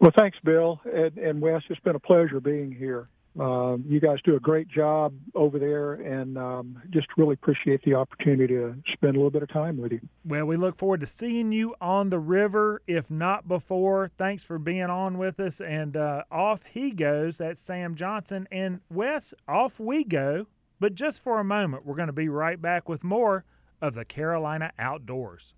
Well, 0.00 0.12
thanks, 0.16 0.38
Bill 0.44 0.80
and, 0.84 1.16
and 1.18 1.40
Wes. 1.40 1.62
It's 1.68 1.80
been 1.80 1.96
a 1.96 2.00
pleasure 2.00 2.40
being 2.40 2.70
here. 2.70 3.08
Um, 3.38 3.84
you 3.86 4.00
guys 4.00 4.18
do 4.24 4.34
a 4.34 4.40
great 4.40 4.68
job 4.68 5.14
over 5.34 5.58
there, 5.58 5.94
and 5.94 6.36
um, 6.36 6.82
just 6.90 7.06
really 7.16 7.34
appreciate 7.34 7.82
the 7.84 7.94
opportunity 7.94 8.54
to 8.54 8.74
spend 8.92 9.14
a 9.14 9.18
little 9.18 9.30
bit 9.30 9.42
of 9.44 9.48
time 9.48 9.80
with 9.80 9.92
you. 9.92 10.00
Well, 10.24 10.46
we 10.46 10.56
look 10.56 10.76
forward 10.76 11.00
to 11.00 11.06
seeing 11.06 11.52
you 11.52 11.74
on 11.80 12.10
the 12.10 12.18
river, 12.18 12.82
if 12.88 13.10
not 13.10 13.46
before. 13.46 14.10
Thanks 14.18 14.42
for 14.44 14.58
being 14.58 14.82
on 14.84 15.18
with 15.18 15.38
us. 15.38 15.60
And 15.60 15.96
uh, 15.96 16.24
off 16.32 16.64
he 16.66 16.90
goes. 16.90 17.38
That's 17.38 17.60
Sam 17.60 17.94
Johnson. 17.94 18.48
And 18.50 18.80
Wes, 18.90 19.32
off 19.46 19.78
we 19.78 20.02
go. 20.02 20.46
But 20.80 20.94
just 20.94 21.22
for 21.22 21.38
a 21.40 21.44
moment, 21.44 21.86
we're 21.86 21.96
going 21.96 22.08
to 22.08 22.12
be 22.12 22.28
right 22.28 22.60
back 22.60 22.88
with 22.88 23.04
more 23.04 23.44
of 23.80 23.94
the 23.94 24.04
Carolina 24.04 24.72
Outdoors. 24.78 25.54